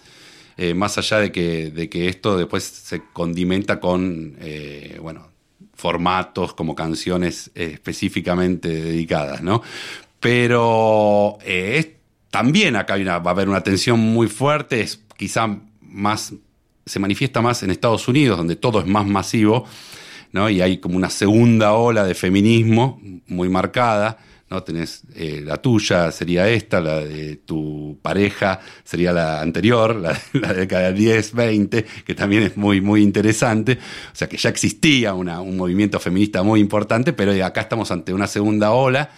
[0.57, 5.29] eh, más allá de que, de que esto después se condimenta con, eh, bueno,
[5.75, 9.63] formatos como canciones específicamente dedicadas, ¿no?
[10.21, 11.89] Pero eh, es-
[12.31, 16.35] también acá hay una- va a haber una tensión muy fuerte, es quizá más,
[16.85, 19.65] se manifiesta más en Estados Unidos, donde todo es más masivo,
[20.33, 20.51] ¿no?
[20.51, 24.19] Y hay como una segunda ola de feminismo muy marcada,
[24.51, 24.63] ¿no?
[24.63, 30.53] Tenés eh, la tuya, sería esta, la de tu pareja sería la anterior, la, la
[30.55, 33.79] década del 10, 20, que también es muy, muy interesante.
[34.13, 38.13] O sea que ya existía una- un movimiento feminista muy importante, pero acá estamos ante
[38.13, 39.11] una segunda ola.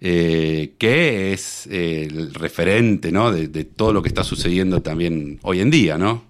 [0.00, 3.32] eh, que es eh, el referente ¿no?
[3.32, 6.24] de, de todo lo que está sucediendo también hoy en día, ¿no?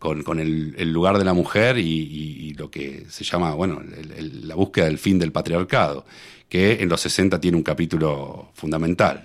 [0.00, 3.82] con, con el, lugar de la mujer y, lo que se llama, bueno,
[4.42, 6.04] la búsqueda del fin del patriarcado,
[6.50, 9.24] que en los 60 tiene un capítulo fundamental.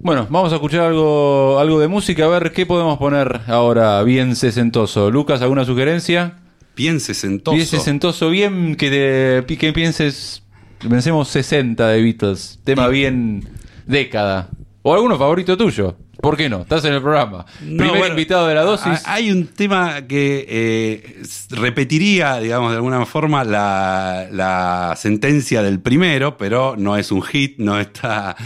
[0.00, 4.34] Bueno, vamos a escuchar algo, algo de música, a ver qué podemos poner ahora bien
[4.34, 5.10] sesentoso.
[5.12, 6.38] Lucas, ¿alguna sugerencia?
[6.74, 7.54] Bien sesentoso.
[7.54, 10.42] Bien sesentoso, bien que, te- que pienses,
[10.88, 13.44] pensemos 60 de Beatles, tema bien
[13.86, 14.48] década.
[14.82, 15.96] O alguno favorito tuyo.
[16.22, 16.60] ¿Por qué no?
[16.62, 17.44] Estás en el programa.
[17.60, 18.86] No, Primer bueno, invitado de la dosis.
[19.06, 25.80] ha- Hay un tema que eh, repetiría, digamos, de alguna forma la, la sentencia del
[25.80, 28.36] primero, pero no es un hit, no está,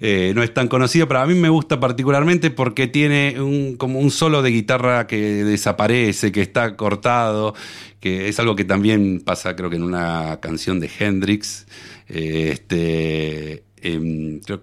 [0.00, 1.06] eh, no es tan conocido.
[1.08, 5.44] Pero a mí me gusta particularmente porque tiene un, como un solo de guitarra que
[5.44, 7.54] desaparece, que está cortado,
[8.00, 11.66] que es algo que también pasa, creo que en una canción de Hendrix.
[12.08, 14.62] Eh, este, em, creo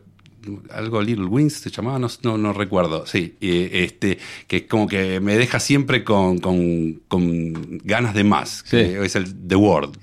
[0.71, 5.38] algo Little Wings se llamaba, no, no, no recuerdo, sí, este, que como que me
[5.38, 8.77] deja siempre con, con- con ganas de más, Sí.
[8.77, 9.97] que es el The World.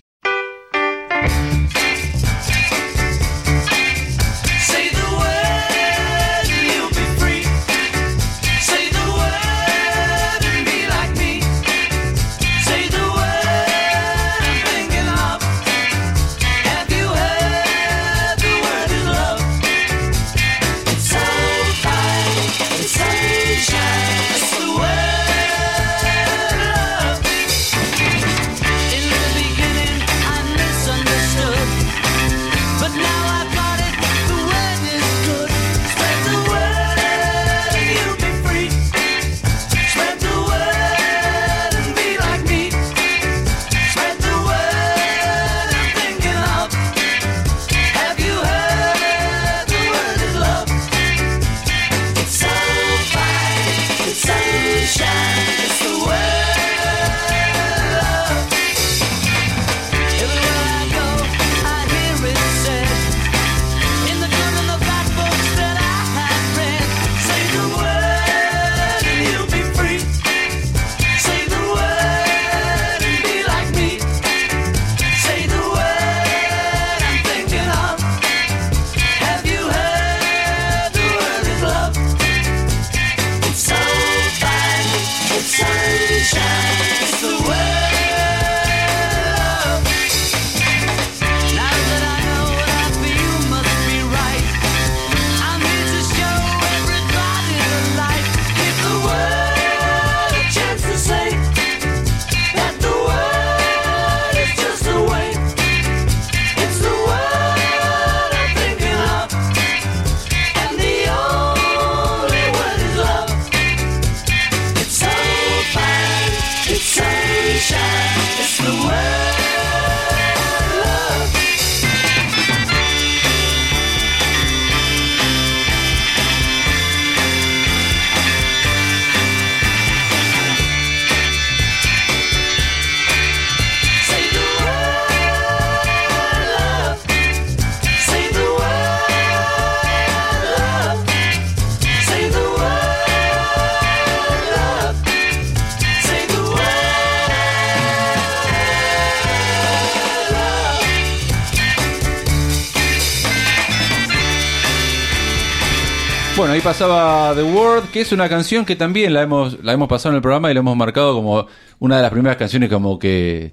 [156.63, 160.17] Pasaba The World, que es una canción que también la hemos, la hemos pasado en
[160.17, 161.47] el programa y la hemos marcado como
[161.79, 163.53] una de las primeras canciones como que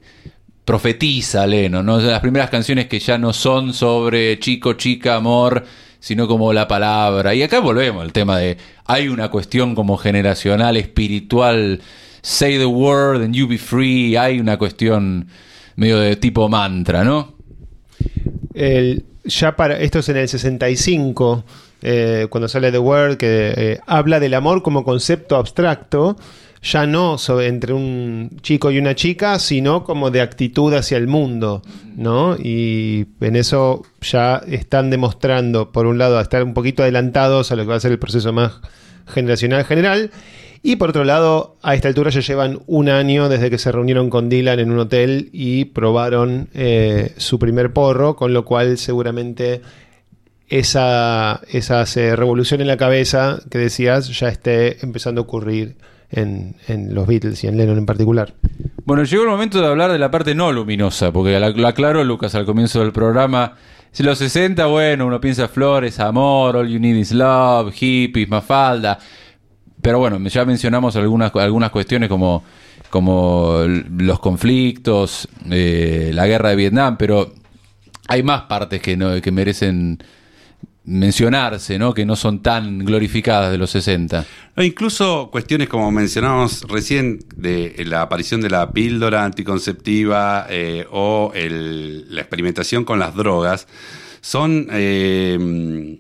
[0.66, 2.00] profetiza a Lennon, ¿no?
[2.00, 5.64] Las primeras canciones que ya no son sobre chico, chica, amor,
[6.00, 7.34] sino como la palabra.
[7.34, 11.82] Y acá volvemos al tema de hay una cuestión como generacional, espiritual,
[12.22, 15.28] say the word and you be free, hay una cuestión
[15.78, 17.36] medio de tipo mantra, ¿no?
[18.54, 21.44] El- ya para esto es en el 65
[21.82, 26.16] eh, cuando sale The Word que eh, habla del amor como concepto abstracto
[26.62, 31.08] ya no sobre- entre un chico y una chica sino como de actitud hacia el
[31.08, 31.62] mundo
[31.96, 37.52] no y en eso ya están demostrando por un lado a estar un poquito adelantados
[37.52, 38.54] a lo que va a ser el proceso más
[39.06, 40.12] generacional general
[40.64, 44.10] y por otro lado, a esta altura ya llevan un año desde que se reunieron
[44.10, 49.62] con Dylan en un hotel y probaron eh, su primer porro, con lo cual seguramente
[50.50, 55.76] esa, esa eh, revolución en la cabeza que decías ya esté empezando a ocurrir
[56.10, 58.34] en, en los Beatles y en Lennon en particular.
[58.86, 62.36] Bueno, llegó el momento de hablar de la parte no luminosa, porque lo aclaró Lucas
[62.36, 63.56] al comienzo del programa.
[63.92, 68.98] Si los 60, bueno, uno piensa flores, amor, all you need is love, hippies, mafalda.
[69.82, 72.44] Pero bueno, ya mencionamos algunas, algunas cuestiones como,
[72.90, 77.34] como los conflictos, eh, la guerra de Vietnam, pero
[78.08, 80.00] hay más partes que, no, que merecen
[80.88, 81.94] mencionarse, ¿no?
[81.94, 84.26] Que no son tan glorificadas de los 60.
[84.56, 91.32] No, incluso cuestiones como mencionábamos recién de la aparición de la píldora anticonceptiva eh, o
[91.36, 93.68] la experimentación con las drogas
[94.22, 96.00] son eh,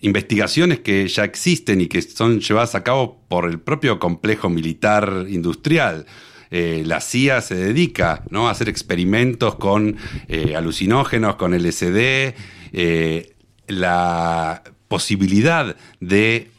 [0.00, 5.26] investigaciones que ya existen y que son llevadas a cabo por el propio complejo militar
[5.28, 6.06] industrial.
[6.50, 8.48] Eh, la CIA se dedica ¿no?
[8.48, 9.96] a hacer experimentos con
[10.28, 12.34] eh, alucinógenos, con LSD.
[13.68, 16.50] La posibilidad de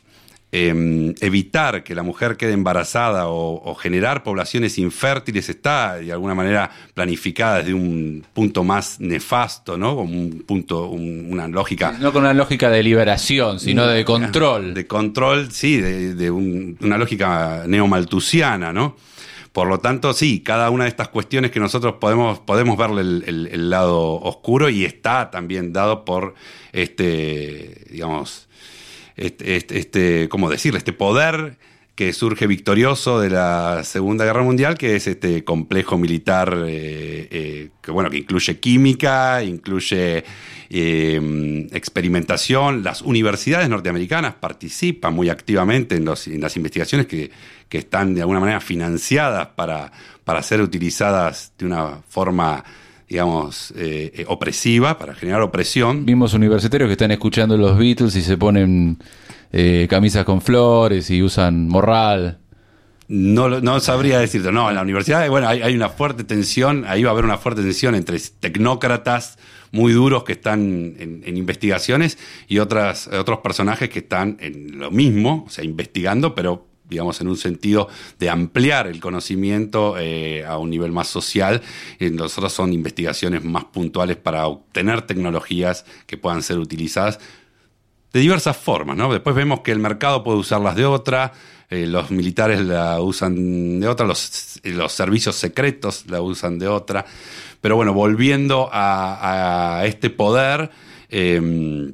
[0.53, 6.35] eh, evitar que la mujer quede embarazada o, o generar poblaciones infértiles está de alguna
[6.35, 9.95] manera planificada desde un punto más nefasto, ¿no?
[9.97, 14.73] Como un punto, un- una lógica No con una lógica de liberación, sino de control.
[14.73, 18.95] de control, sí, de, de un- una lógica neomaltusiana, ¿no?
[19.57, 23.69] Por lo tanto, sí, cada una de estas cuestiones que nosotros podemos, podemos verle el,
[23.71, 26.35] lado oscuro y está también dado por
[26.73, 28.49] este, digamos,
[29.15, 30.77] este, este, este, ¿cómo decirle?
[30.77, 31.57] Este poder
[31.97, 37.69] que surge victorioso de la Segunda Guerra Mundial, que es este complejo militar eh, eh,
[37.81, 40.23] que bueno, que incluye química, incluye
[40.69, 42.83] eh, experimentación.
[42.83, 47.31] Las universidades norteamericanas participan muy activamente en, los- en las investigaciones que,
[47.67, 49.91] que están de alguna manera financiadas para,
[50.23, 52.63] para ser utilizadas de una forma,
[53.09, 56.05] digamos, eh, eh, opresiva, para generar opresión.
[56.05, 58.99] Vimos universitarios que están escuchando los Beatles y se ponen
[59.51, 62.39] eh, camisas con flores y usan morral.
[63.07, 64.51] No, no sabría decirte.
[64.51, 67.61] No, en la universidad, bueno, hay, una fuerte tensión, ahí va a haber una fuerte
[67.61, 69.37] tensión entre tecnócratas
[69.71, 72.17] muy duros que están en, investigaciones
[72.47, 77.27] y otras, otros personajes que están en lo mismo, o sea, investigando, pero digamos, en
[77.27, 81.61] un sentido de ampliar el conocimiento eh, a un nivel más social.
[81.99, 87.19] Nosotros son investigaciones más puntuales para obtener tecnologías que puedan ser utilizadas
[88.17, 89.13] de diversas formas, ¿no?
[89.13, 91.33] Después vemos que el mercado puede usarlas de otra,
[91.69, 97.05] eh, los militares la usan de otra, los, los servicios secretos la usan de otra.
[97.61, 100.71] Pero bueno, volviendo a, este poder,
[101.09, 101.93] eh,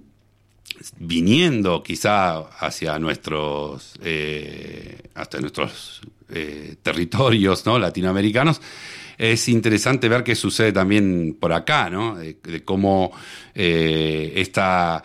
[0.98, 6.00] viniendo quizá hacia nuestros, eh, hasta nuestros
[6.30, 7.78] eh, territorios ¿no?
[7.78, 8.62] latinoamericanos,
[9.18, 12.16] es interesante ver qué sucede también por acá, ¿no?
[12.16, 13.12] De, de cómo
[13.54, 15.04] esta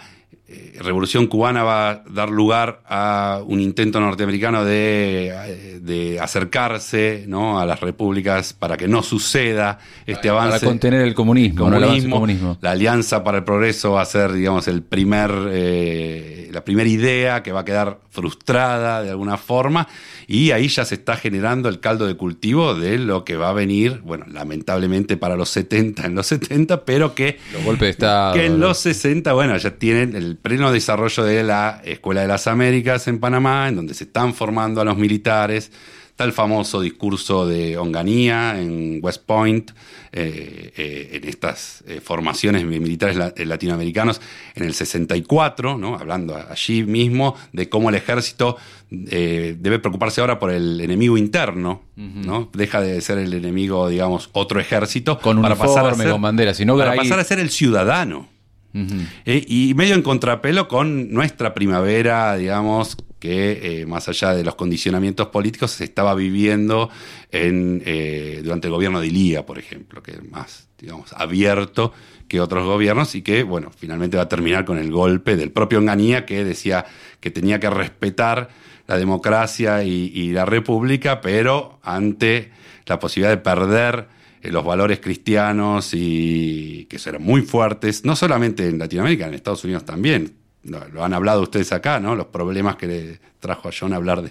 [0.51, 7.25] eh, revolución cubana va a dar lugar a un intento norteamericano de, eh, de acercarse
[7.29, 7.61] ¿no?
[7.61, 11.77] a las repúblicas para que no suceda este Para avance contener el comunismo, ¿no?
[11.77, 12.47] El avance del comunismo.
[12.47, 12.59] comunismo.
[12.63, 17.43] La Alianza para el Progreso va a ser, digamos, el primer, eh, la primera idea
[17.43, 19.87] que va a quedar frustrada de alguna forma
[20.27, 23.53] y ahí ya se está generando el caldo de cultivo de lo que va a
[23.53, 28.35] venir, bueno, lamentablemente para los 70 en los 70, pero que Los golpes de Estado.
[28.35, 32.47] que en los 60, bueno, ya tienen el pleno desarrollo de la Escuela de las
[32.47, 35.71] Américas en Panamá, en donde se están formando a los militares.
[36.09, 39.71] Está el famoso discurso de Onganía en West Point,
[40.11, 44.21] eh, eh, en estas eh, formaciones militares la- latinoamericanos
[44.57, 45.95] en el 64, ¿no?
[45.97, 48.57] hablando allí mismo de cómo el ejército
[48.91, 52.51] debe preocuparse ahora por el enemigo interno, ¿no?
[52.53, 56.23] deja de ser el enemigo, digamos, otro ejército, Con para pasar a uniforme, ser- con
[56.23, 58.29] bandera, sino para ahí- pasar a ser el ciudadano.
[58.75, 64.55] Eh, y medio en contrapelo con nuestra primavera, digamos, que eh, más allá de los
[64.55, 66.91] condicionamientos políticos se estaba viviendo
[67.31, 71.93] en, eh, durante el gobierno de Ilía, por ejemplo, que es más, digamos, abierto
[72.29, 75.79] que otros gobiernos y que, bueno, finalmente va a terminar con el golpe del propio
[75.79, 76.85] Onganía que decía
[77.21, 78.51] que tenía que respetar
[78.87, 82.53] la democracia y, y la república, pero ante
[82.87, 88.79] la posibilidad de perder los valores cristianos y que eran muy fuertes, no solamente en
[88.79, 90.33] Latinoamérica, en Estados Unidos también.
[90.65, 92.15] Lo, han hablado ustedes acá, ¿no?
[92.15, 94.31] Los problemas que le trajo a John hablar de,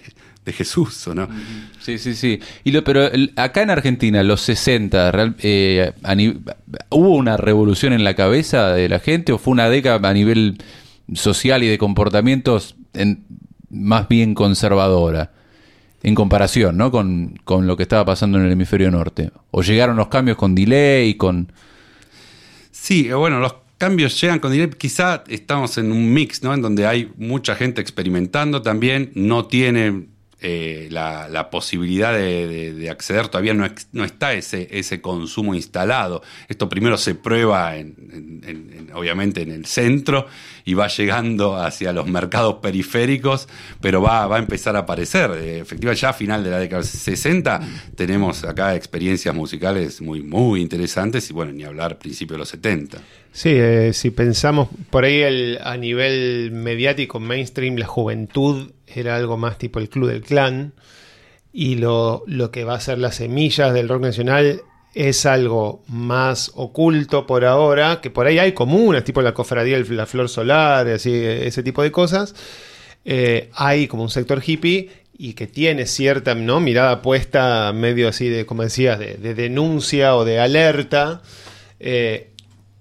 [0.52, 1.28] Jesús, ¿o no?
[1.80, 2.40] Sí, sí, sí.
[2.64, 3.06] Y lo, pero
[3.36, 5.92] acá en Argentina, los 60, real- eh,
[6.90, 10.56] ¿hubo una revolución en la cabeza de la gente o fue una década a nivel
[11.12, 13.24] social y de comportamientos en-
[13.68, 15.32] más bien conservadora?
[16.02, 16.90] En comparación, ¿no?
[16.90, 19.30] Con, con lo que estaba pasando en el hemisferio norte.
[19.50, 21.52] ¿O llegaron los cambios con delay, con...
[22.70, 24.70] Sí, eh, bueno, los cambios llegan con dinero.
[24.78, 26.54] Quizá estamos en un mix, ¿no?
[26.54, 30.06] En donde hay mucha gente experimentando también, no tiene
[30.40, 36.22] eh, la, la posibilidad de, de- de acceder, todavía no, está ese, ese consumo instalado.
[36.48, 40.26] Esto primero se prueba, en, en- en- en- obviamente, en el centro
[40.64, 43.48] y va llegando hacia los mercados periféricos,
[43.80, 45.30] pero va, a empezar a aparecer.
[45.32, 47.60] Eh, efectivamente, ya a final de la década de 60
[47.96, 52.98] tenemos acá experiencias musicales muy, muy interesantes y bueno, ni hablar principio de los 70.
[53.38, 59.36] Sí, eh, si pensamos por ahí el- a nivel mediático, mainstream, la juventud era algo
[59.36, 60.72] más tipo el Club del Clan
[61.52, 64.62] y lo, lo que va a ser las semillas del rock nacional
[64.92, 70.06] es algo más oculto por ahora, que por ahí hay comunas, tipo la cofradía, la
[70.06, 72.34] flor solar, así, ese tipo de cosas.
[73.04, 76.58] Eh, hay como un sector hippie y que tiene cierta ¿no?
[76.58, 81.22] mirada puesta medio así de, como decías, de, de denuncia o de alerta.
[81.78, 82.32] Eh,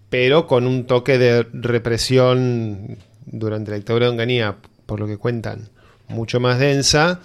[0.10, 4.56] pero con un toque de represión durante la dictadura de Onganía,
[4.86, 5.70] por lo que cuentan,
[6.08, 7.20] mucho más densa,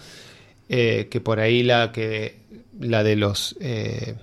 [0.68, 2.37] eh, que por ahí la que
[2.80, 4.16] la de los eh,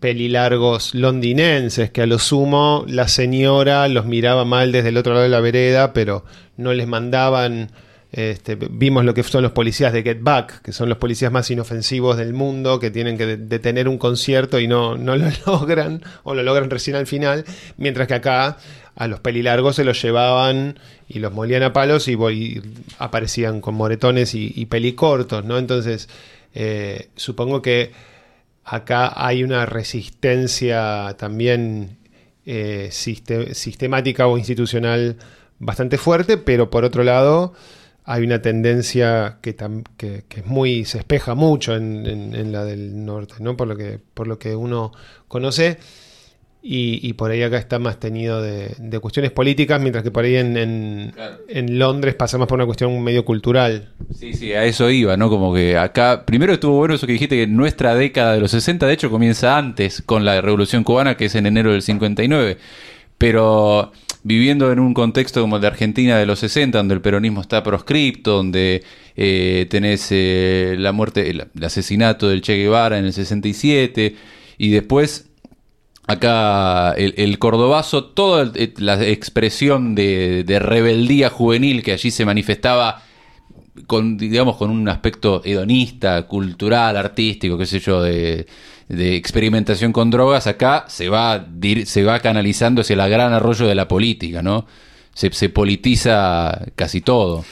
[0.00, 5.24] pelilargos londinenses, que a lo sumo la señora los miraba mal desde el otro lado
[5.24, 6.24] de la vereda, pero
[6.56, 7.70] no les mandaban.
[8.16, 11.50] Este, vimos lo que son los policías de Get Back, que son los policías más
[11.50, 16.00] inofensivos del mundo, que tienen que de- detener un concierto y no, no lo logran,
[16.22, 17.44] o lo logran recién al final,
[17.76, 18.56] mientras que acá
[18.94, 22.16] a los pelilargos se los llevaban y los molían a palos y,
[23.00, 25.58] aparecían con moretones y, y pelicortos, ¿no?
[25.58, 26.08] Entonces,
[26.54, 27.90] eh, supongo que
[28.64, 31.98] acá hay una resistencia también
[32.46, 35.16] eh, siste- sistemática o institucional
[35.58, 37.54] bastante fuerte, pero por otro lado
[38.04, 42.52] hay una tendencia que, tam- que, que es muy se espeja mucho en, en- en
[42.52, 43.56] la del norte, ¿no?
[43.56, 44.92] Por lo que por lo que uno
[45.28, 45.78] conoce
[46.66, 50.24] y, y por ahí acá está más tenido de, de cuestiones políticas, mientras que por
[50.24, 51.36] ahí en, en, Claro.
[51.48, 53.90] en Londres pasa más por una cuestión medio cultural.
[54.14, 55.28] Sí, sí, a eso iba, ¿no?
[55.28, 58.86] Como que acá, primero estuvo bueno eso que dijiste, que nuestra década de los 60,
[58.86, 62.56] de hecho, comienza antes con la Revolución Cubana, que es en enero del 59,
[63.18, 63.92] pero
[64.24, 67.62] viviendo en un contexto como el de Argentina de los 60, donde el peronismo está
[67.62, 68.82] proscripto, donde
[69.14, 74.16] eh, tenés eh, la muerte, el, asesinato del Che Guevara en el 67,
[74.56, 75.26] y después
[76.06, 83.02] acá el, cordobazo, toda eh, la expresión de rebeldía juvenil que allí se manifestaba
[83.86, 88.46] con, digamos, con un aspecto hedonista, cultural, artístico, qué sé yo, de,
[88.88, 93.66] de experimentación con drogas, acá se va, dir- se va canalizando hacia el gran arroyo
[93.66, 94.66] de la política, ¿no?
[95.14, 97.44] Se, se politiza casi todo.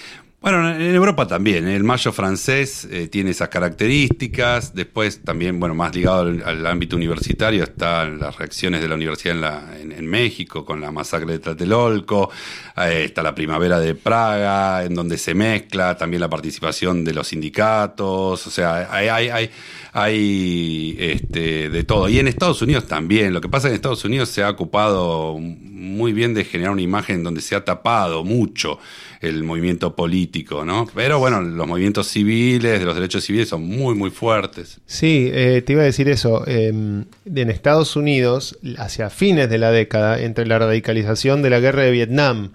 [0.42, 1.68] Bueno, en Europa también.
[1.68, 1.76] ¿eh?
[1.76, 4.74] El mayo francés eh, tiene esas características.
[4.74, 9.40] Después también, bueno, más ligado al, ámbito universitario están las reacciones de la universidad en,
[9.40, 12.28] la- en- en México con la masacre de Tlatelolco.
[12.76, 17.28] Eh, está la primavera de Praga, en donde se mezcla también la participación de los
[17.28, 18.44] sindicatos.
[18.44, 19.50] O sea, hay, hay, hay,
[19.92, 22.08] hay, este, de todo.
[22.08, 23.32] Y en Estados Unidos también.
[23.32, 26.72] Lo que pasa es que en Estados Unidos se ha ocupado muy bien de generar
[26.72, 28.80] una imagen donde se ha tapado mucho
[29.22, 30.88] el movimiento político, ¿no?
[30.94, 34.80] Pero bueno, los movimientos civiles, de los derechos civiles son muy, muy fuertes.
[34.86, 36.44] Sí, eh, te iba a decir eso.
[36.46, 41.82] eh, en Estados Unidos, hacia fines de la década, entre la radicalización de la guerra
[41.82, 42.52] de Vietnam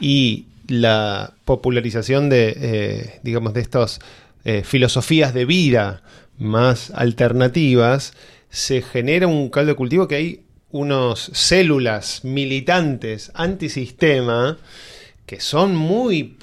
[0.00, 4.00] y la popularización de, eh, digamos, de estas
[4.44, 6.02] eh, filosofías de vida
[6.38, 8.12] más alternativas,
[8.50, 10.40] se genera un caldo de cultivo que hay
[10.70, 14.58] unos células militantes antisistema
[15.26, 16.36] que son muy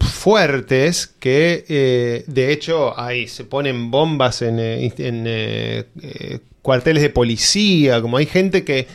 [0.00, 4.92] fuertes que eh, de hecho ahí se ponen bombas en, eh,
[6.02, 8.86] eh, cuarteles de policía, como hay gente que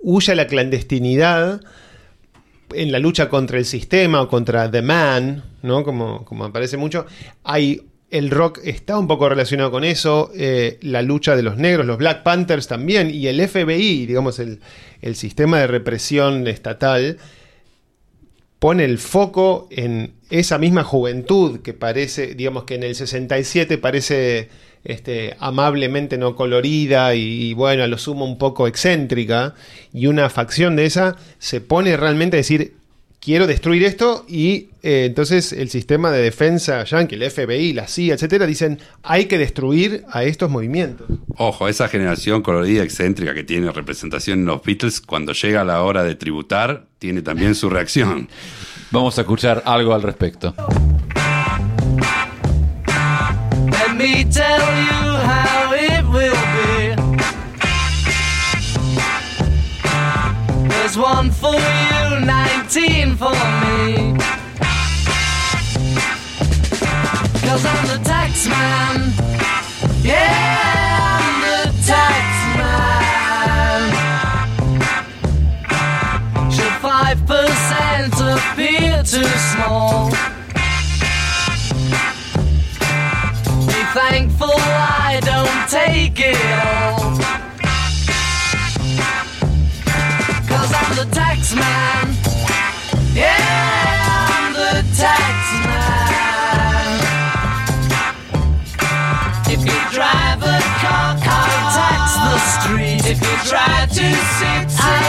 [0.00, 1.60] huye a la clandestinidad
[2.74, 5.84] en la lucha contra el sistema o contra The Man, ¿no?
[5.84, 7.06] Como, como aparece mucho,
[7.44, 7.82] hay.
[8.10, 10.32] El rock está un poco relacionado con eso,
[10.80, 14.58] la lucha de los negros, los Black Panthers también, y el FBI, digamos, el,
[15.00, 17.18] el sistema de represión estatal,
[18.60, 24.50] pone el foco en esa misma juventud que parece, digamos que en el 67 parece
[24.84, 29.54] este, amablemente no colorida y, y, bueno, a lo sumo un poco excéntrica,
[29.92, 32.74] y una facción de esa se pone realmente a decir,
[33.20, 38.14] quiero destruir esto, y eh, entonces el sistema de defensa yankee, el FBI, la CIA,
[38.14, 41.06] etcétera, dicen, hay que destruir a estos movimientos.
[41.36, 46.02] Ojo, esa generación colorida excéntrica que tiene representación en los Beatles, cuando llega la hora
[46.02, 48.28] de tributar, tiene también su reacción.
[48.90, 50.54] Vamos a escuchar algo al respecto.
[53.70, 56.96] Let me tell you how it will be.
[60.68, 61.89] There's one for you,
[62.72, 64.14] 19 for me.
[67.42, 69.12] Cause I'm the tax man.
[70.02, 72.26] Yeah, I'm the tax
[72.60, 73.82] man.
[76.52, 80.10] Should 5% appear too small?
[83.66, 84.89] Be thankful
[103.12, 104.06] If you try to
[104.38, 104.99] sit,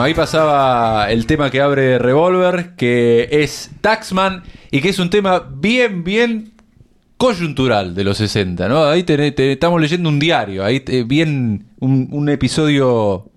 [0.00, 5.10] Bueno, ahí pasaba el tema que abre Revolver, que es Taxman, y que es un
[5.10, 6.52] tema bien, bien
[7.18, 8.84] coyuntural de los 60, ¿no?
[8.84, 13.28] Ahí te- te- estamos leyendo un diario, ahí te- bien un, un episodio,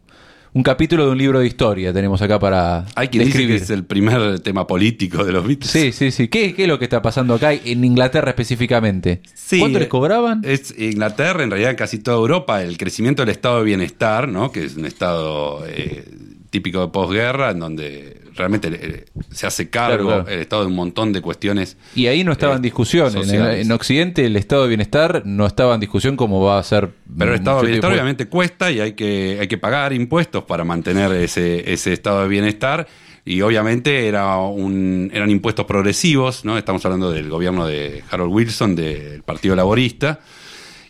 [0.54, 3.56] un capítulo de un libro de historia tenemos acá para Hay dice que describir.
[3.62, 5.70] es el primer tema político de los Beatles.
[5.70, 6.30] Sí, sí, sí.
[6.30, 9.22] ¿Qué, ¿Qué es lo que está pasando acá en Inglaterra específicamente?
[9.36, 10.40] Sí, ¿Cuánto eh, les cobraban?
[10.46, 14.50] Es Inglaterra, en realidad en casi toda Europa, el crecimiento del estado de bienestar, ¿no?
[14.54, 16.06] que es un estado eh,
[16.54, 20.36] típico de posguerra, en donde realmente eh, se hace cargo Claro, claro.
[20.36, 21.78] el estado de un montón de cuestiones.
[21.96, 23.12] Y ahí no estaba eh, en discusión.
[23.18, 26.92] En, Occidente el estado de bienestar no estaba en discusión como va a ser.
[27.18, 28.02] Pero el estado de bienestar tiempo.
[28.02, 32.28] obviamente cuesta y hay que, hay que pagar impuestos para mantener ese, ese estado de
[32.28, 32.88] bienestar.
[33.26, 36.56] Y obviamente era un, eran impuestos progresivos, ¿no?
[36.56, 40.20] Estamos hablando del gobierno de Harold Wilson, del Partido Laborista.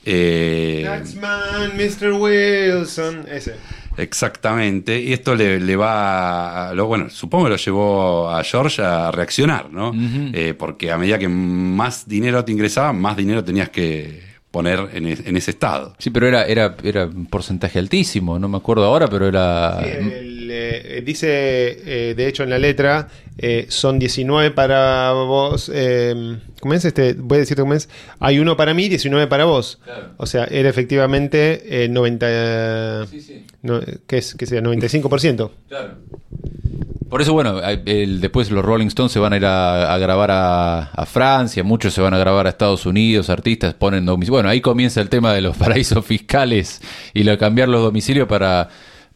[0.06, 2.12] Eh, Taxman, Mr.
[2.12, 3.56] Wilson, ese.
[3.98, 8.82] Exactamente, y esto le, le va, a- lo, bueno, supongo que lo llevó a George
[8.82, 9.92] a reaccionar, ¿no?
[10.34, 15.08] Eh, porque a medida que más dinero te ingresaba, más dinero tenías que poner en,
[15.08, 15.96] es- en ese estado.
[15.98, 19.80] Sí, pero era, era, era un porcentaje altísimo, no me acuerdo ahora, pero era...
[19.84, 23.08] Sí, el, eh, dice, eh, de hecho, en la letra,
[23.40, 25.72] eh, son 19 para vos.
[25.74, 27.14] Eh, ¿Cómo es este?
[27.14, 27.90] Voy a decirte cómo es.
[28.20, 29.80] Hay uno para mí, 19 para vos.
[30.18, 33.08] O sea, era efectivamente eh, 90.
[33.64, 34.36] No, ¿Qué es?
[34.36, 34.62] ¿Qué sea?
[34.62, 35.50] 95%.
[37.14, 41.64] Por eso, bueno, después los Rolling Stones se van a ir a, grabar a, Francia,
[41.64, 44.38] muchos se van a grabar a Estados Unidos, artistas ponen domicilio.
[44.38, 46.82] Bueno, ahí comienza el tema de los paraísos fiscales
[47.14, 48.68] y lo cambiar los domicilios para,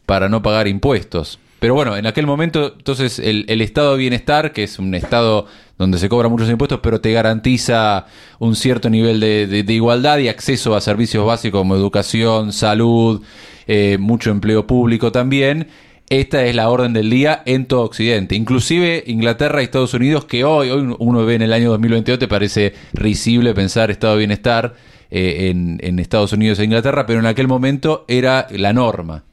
[0.06, 1.40] para no pagar impuestos.
[1.60, 5.48] Pero bueno, en aquel momento, entonces, el, el estado de bienestar, que es un estado
[5.80, 8.06] donde se cobran muchos impuestos, pero te garantiza
[8.38, 13.24] un cierto nivel de, de- de igualdad y acceso a servicios básicos como educación, salud,
[13.66, 15.70] eh, mucho empleo público también.
[16.10, 18.36] Esta es la orden del día en todo Occidente.
[18.36, 22.30] Inclusive Inglaterra y Estados Unidos, que hoy, hoy uno ve en el año 2022, te
[22.30, 24.76] parece risible pensar estado de bienestar
[25.12, 29.26] eh, en, en Estados Unidos e Inglaterra, pero en aquel momento era la norma.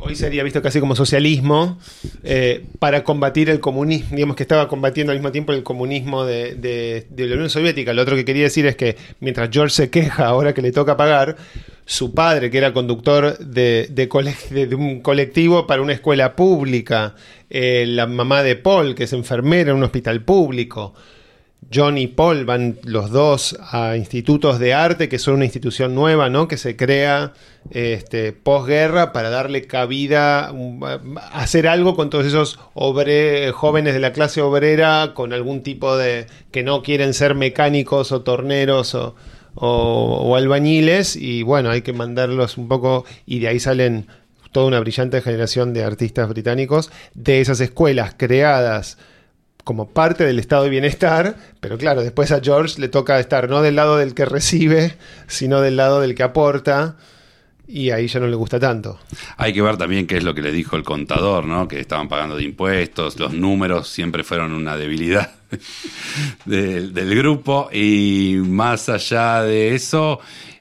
[0.00, 1.78] Hoy, sería visto casi como socialismo
[2.24, 6.56] eh, para combatir el comunismo, digamos que estaba combatiendo al mismo tiempo el comunismo de,
[6.56, 7.92] de- de la Unión Soviética.
[7.92, 10.96] Lo otro que quería decir es que mientras George se queja ahora que le toca
[10.96, 11.36] pagar,
[11.86, 17.14] su padre, que era conductor de- de un colectivo para una escuela pública,
[17.48, 20.92] eh, la mamá de Paul, que es enfermera en un hospital público,
[21.72, 26.30] John y Paul van los dos a institutos de arte, que son una institución nueva,
[26.30, 26.48] ¿no?
[26.48, 27.34] Que se crea
[27.70, 30.52] este, posguerra para darle cabida,
[31.32, 36.62] hacer algo con todos esos jóvenes de la clase obrera con algún tipo de que
[36.62, 38.96] no quieren ser mecánicos o torneros
[39.54, 44.06] o albañiles y bueno, hay que mandarlos un poco y de ahí salen
[44.52, 48.96] toda una brillante generación de artistas británicos de esas escuelas creadas
[49.68, 53.60] como parte del estado de bienestar, pero claro, después a George le toca estar no
[53.60, 54.96] del lado del que recibe,
[55.26, 56.96] sino del lado del que aporta,
[57.66, 58.98] y ahí ya no le gusta tanto.
[59.36, 61.68] Hay que ver también qué es lo que le dijo el contador, ¿no?
[61.68, 65.32] Que estaban pagando de impuestos, los números siempre fueron una debilidad
[66.46, 70.18] del, del grupo y más allá de eso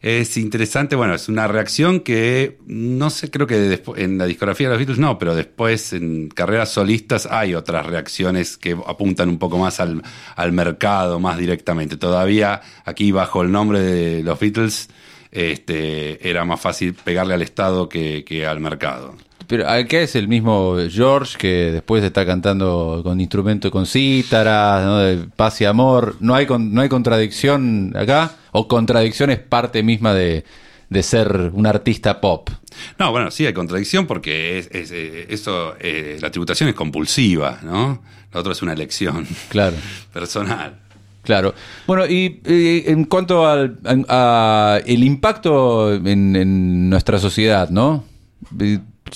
[0.07, 4.73] es interesante, bueno, es una reacción que no sé, creo que en la discografía de
[4.73, 9.57] los Beatles no, pero después en carreras solistas hay otras reacciones que apuntan un poco
[9.57, 10.01] más al,
[10.35, 11.97] al mercado, más directamente.
[11.97, 14.89] Todavía aquí bajo el nombre de los Beatles
[15.31, 19.15] este, era más fácil pegarle al Estado que, que al mercado.
[19.47, 24.97] Pero acá es el mismo George que después está cantando con instrumento con cítaras, ¿no?
[24.99, 26.17] de paz y amor.
[26.19, 30.43] No hay, con- no hay contradicción acá, o contradicción es parte misma de,
[30.89, 32.49] de ser un artista pop.
[32.99, 37.59] No, bueno, sí hay contradicción porque es, es, eh, eso, eh, la tributación es compulsiva,
[37.63, 38.01] ¿no?
[38.33, 39.75] La otra es una elección Claro.
[40.13, 40.79] personal.
[41.23, 41.53] Claro.
[41.87, 48.05] Bueno, y eh, en cuanto al a- a el impacto en, en nuestra sociedad, ¿no?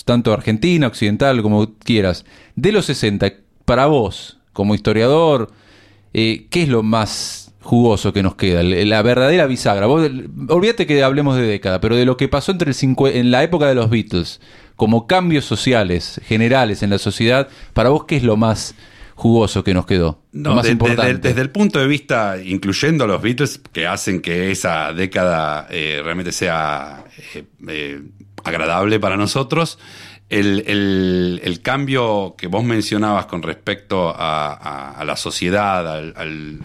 [0.06, 2.26] Tanto argentina, occidental, como quieras.
[2.56, 3.32] De los 60,
[3.66, 5.52] para vos, como historiador,
[6.14, 8.64] eh, ¿qué es lo más jugoso que nos queda?
[8.64, 9.86] La verdadera bisagra.
[9.86, 10.10] Vos,
[10.50, 13.44] olvídate que hablemos de década, pero de lo que pasó entre el cincu- en la
[13.44, 14.42] época de los Beatles,
[14.76, 18.74] como cambios sociales, generales en la sociedad, para vos, ¿qué es lo más
[19.16, 20.24] jugoso que nos quedó?
[20.32, 21.14] lo No, más de- importante.
[21.14, 26.02] de- desde el punto de vista, incluyendo los Beatles, que hacen que esa década eh,
[26.04, 27.04] realmente sea
[27.36, 28.02] eh, eh,
[28.44, 29.78] agradable para nosotros,
[30.30, 36.14] el, el- el cambio que vos mencionabas con respecto a, a- a la sociedad, al-
[36.18, 36.60] al-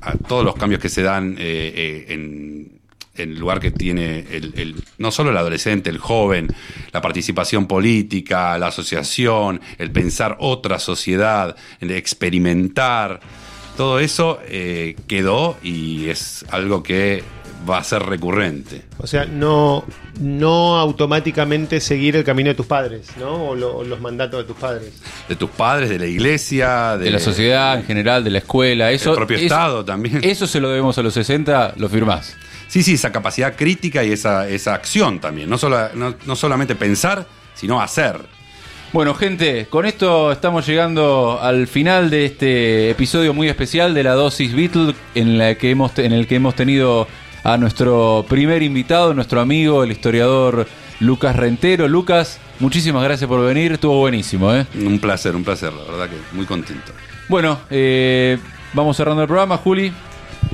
[0.00, 2.80] a todos los cambios que se dan eh, eh, en
[3.14, 6.48] el lugar que tiene el, el- no solo el adolescente, el joven,
[6.92, 13.20] la participación política, la asociación, el pensar otra sociedad, el experimentar,
[13.76, 17.22] todo eso eh, quedó y es algo que
[17.68, 18.82] va a ser recurrente.
[18.98, 19.84] O sea, no,
[20.20, 23.48] no automáticamente seguir el camino de tus padres, ¿no?
[23.50, 24.92] O, lo- o los mandatos de tus padres.
[25.28, 28.90] De tus padres, de la iglesia, de, de la sociedad en general, de la escuela,
[28.90, 30.20] eso, del propio eso- Estado también.
[30.22, 32.36] Eso se lo debemos a los 60, lo firmás.
[32.68, 35.50] Sí, sí, esa capacidad crítica y esa, esa acción también.
[35.50, 38.20] No, solo, no, no solamente pensar, sino hacer.
[38.92, 44.14] Bueno, gente, con esto estamos llegando al final de este episodio muy especial de la
[44.14, 47.06] dosis Beatle en, la que hemos, en el que hemos tenido
[47.44, 50.66] a nuestro primer invitado, nuestro amigo, el historiador
[51.00, 51.88] Lucas Rentero.
[51.88, 54.66] Lucas, muchísimas gracias por venir, estuvo buenísimo, ¿eh?
[54.74, 56.92] Un placer, un placer, la verdad que muy contento.
[57.28, 58.38] Bueno, eh,
[58.74, 59.92] vamos cerrando el programa, Juli.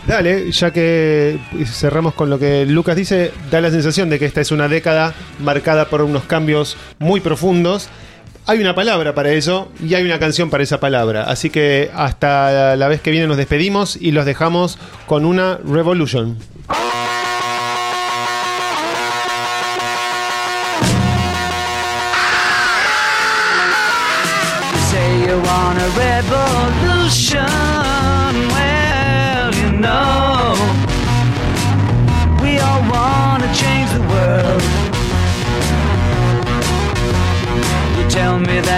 [0.07, 4.41] Dale, ya que cerramos con lo que Lucas dice, da la sensación de que esta
[4.41, 7.89] es una década marcada por unos cambios muy profundos.
[8.47, 11.24] Hay una palabra para eso y hay una canción para esa palabra.
[11.24, 16.37] Así que hasta la vez que viene nos despedimos y los dejamos con una Revolution.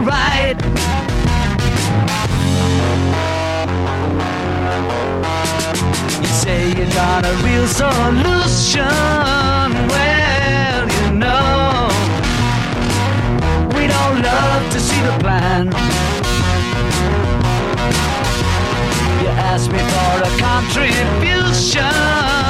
[0.00, 0.06] You
[6.26, 8.86] say you got a real solution.
[9.92, 11.90] Well, you know,
[13.76, 15.66] we don't love to see the plan.
[19.20, 22.49] You ask me for a contribution.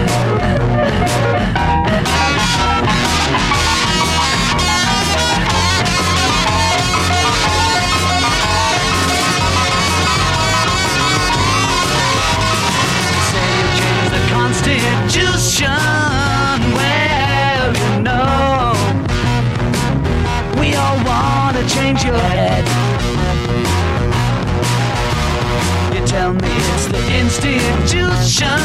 [26.11, 28.59] tell me it's the institution.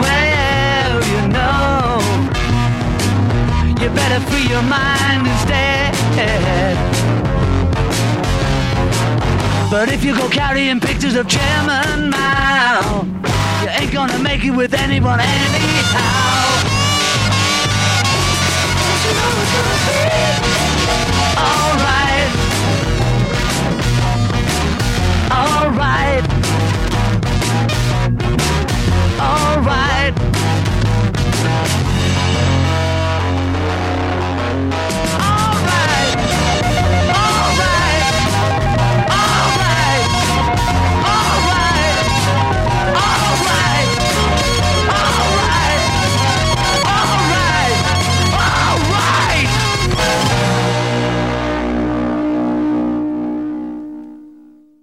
[0.00, 2.00] Well, you know,
[3.78, 5.92] you better free your mind instead.
[9.70, 13.04] But if you go carrying pictures of Chairman Mao,
[13.60, 16.46] you ain't gonna make it with anyone anyhow.
[19.04, 19.98] You know it's gonna be
[21.52, 22.32] alright.
[25.30, 26.35] Alright.